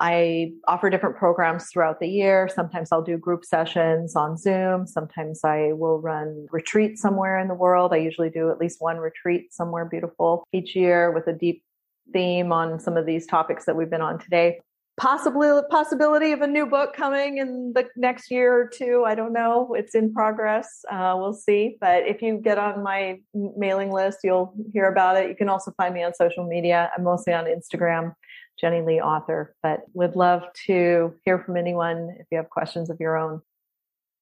I 0.04 0.52
offer 0.68 0.90
different 0.90 1.16
programs 1.16 1.70
throughout 1.70 2.02
the 2.02 2.10
year. 2.10 2.50
Sometimes 2.54 2.92
I'll 2.92 3.02
do 3.02 3.18
group 3.18 3.46
sessions 3.46 4.18
on 4.18 4.36
Zoom. 4.36 4.86
Sometimes 4.86 5.46
I 5.46 5.72
will 5.72 6.02
run 6.02 6.46
retreats 6.52 7.02
somewhere 7.02 7.40
in 7.40 7.48
the 7.48 7.54
world. 7.54 7.94
I 7.94 7.98
usually 7.98 8.30
do 8.30 8.52
at 8.52 8.58
least 8.58 8.82
one 8.82 8.98
retreat 8.98 9.54
somewhere 9.54 9.86
beautiful 9.86 10.46
each 10.52 10.76
year 10.76 11.10
with 11.14 11.28
a 11.28 11.34
deep 11.34 11.64
theme 12.12 12.52
on 12.52 12.82
some 12.82 12.98
of 12.98 13.06
these 13.06 13.26
topics 13.26 13.64
that 13.64 13.78
we've 13.78 13.90
been 13.90 14.02
on 14.02 14.20
today. 14.20 14.60
Possibly 14.98 15.50
possibility 15.72 16.34
of 16.34 16.42
a 16.42 16.48
new 16.48 16.66
book 16.66 16.94
coming 16.94 17.38
in 17.38 17.72
the 17.74 17.88
next 17.96 18.30
year 18.30 18.54
or 18.54 18.68
two. 18.68 19.06
I 19.08 19.16
don't 19.16 19.32
know. 19.32 19.74
It's 19.74 19.96
in 19.96 20.14
progress. 20.14 20.84
Uh, 20.92 21.16
we'll 21.18 21.34
see. 21.34 21.78
But 21.80 22.04
if 22.06 22.22
you 22.22 22.40
get 22.44 22.58
on 22.58 22.84
my 22.84 23.20
mailing 23.34 23.90
list, 23.90 24.20
you'll 24.22 24.54
hear 24.74 24.90
about 24.90 25.16
it. 25.16 25.30
You 25.30 25.36
can 25.36 25.48
also 25.48 25.72
find 25.78 25.94
me 25.94 26.04
on 26.04 26.14
social 26.14 26.46
media. 26.46 26.92
I'm 26.96 27.06
mostly 27.06 27.32
on 27.32 27.46
Instagram 27.46 28.16
Jennie 28.60 28.82
Lee 28.82 29.02
author, 29.02 29.56
but 29.64 29.82
would 29.94 30.16
love 30.16 30.44
to 30.68 31.14
hear 31.26 31.40
from 31.40 31.58
anyone 31.58 32.16
if 32.20 32.28
you 32.32 32.38
have 32.38 32.50
questions 32.50 32.90
of 32.90 32.98
your 33.00 33.18
own. 33.18 33.42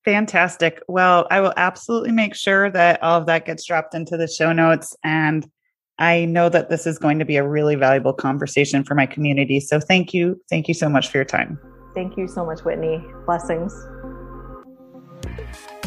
Fantastic. 0.03 0.81
Well, 0.87 1.27
I 1.29 1.41
will 1.41 1.53
absolutely 1.57 2.11
make 2.11 2.33
sure 2.33 2.71
that 2.71 3.01
all 3.03 3.19
of 3.19 3.27
that 3.27 3.45
gets 3.45 3.65
dropped 3.65 3.93
into 3.93 4.17
the 4.17 4.27
show 4.27 4.51
notes. 4.51 4.95
And 5.03 5.47
I 5.99 6.25
know 6.25 6.49
that 6.49 6.69
this 6.69 6.87
is 6.87 6.97
going 6.97 7.19
to 7.19 7.25
be 7.25 7.37
a 7.37 7.47
really 7.47 7.75
valuable 7.75 8.13
conversation 8.13 8.83
for 8.83 8.95
my 8.95 9.05
community. 9.05 9.59
So 9.59 9.79
thank 9.79 10.13
you. 10.13 10.41
Thank 10.49 10.67
you 10.67 10.73
so 10.73 10.89
much 10.89 11.09
for 11.09 11.17
your 11.17 11.25
time. 11.25 11.59
Thank 11.93 12.17
you 12.17 12.27
so 12.27 12.43
much, 12.45 12.61
Whitney. 12.61 13.03
Blessings. 13.25 13.73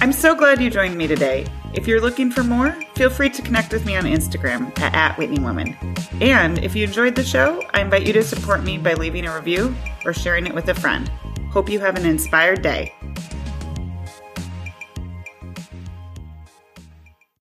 I'm 0.05 0.13
so 0.13 0.35
glad 0.35 0.61
you 0.61 0.69
joined 0.69 0.99
me 0.99 1.07
today. 1.07 1.47
If 1.73 1.89
you're 1.89 1.99
looking 1.99 2.31
for 2.31 2.45
more, 2.45 2.73
feel 2.95 3.09
free 3.09 3.31
to 3.31 3.41
connect 3.41 3.73
with 3.73 3.87
me 3.87 3.97
on 3.97 4.05
Instagram 4.05 4.67
at, 4.79 4.93
at 4.93 5.17
WhitneyWoman. 5.17 6.21
And 6.21 6.59
if 6.59 6.77
you 6.77 6.85
enjoyed 6.85 7.15
the 7.15 7.25
show, 7.25 7.63
I 7.73 7.81
invite 7.81 8.07
you 8.07 8.13
to 8.13 8.23
support 8.23 8.63
me 8.63 8.77
by 8.77 8.93
leaving 8.93 9.25
a 9.25 9.35
review 9.35 9.75
or 10.05 10.13
sharing 10.13 10.47
it 10.47 10.55
with 10.55 10.69
a 10.69 10.75
friend. 10.75 11.11
Hope 11.51 11.71
you 11.71 11.81
have 11.81 11.97
an 11.97 12.05
inspired 12.05 12.61
day. 12.61 12.93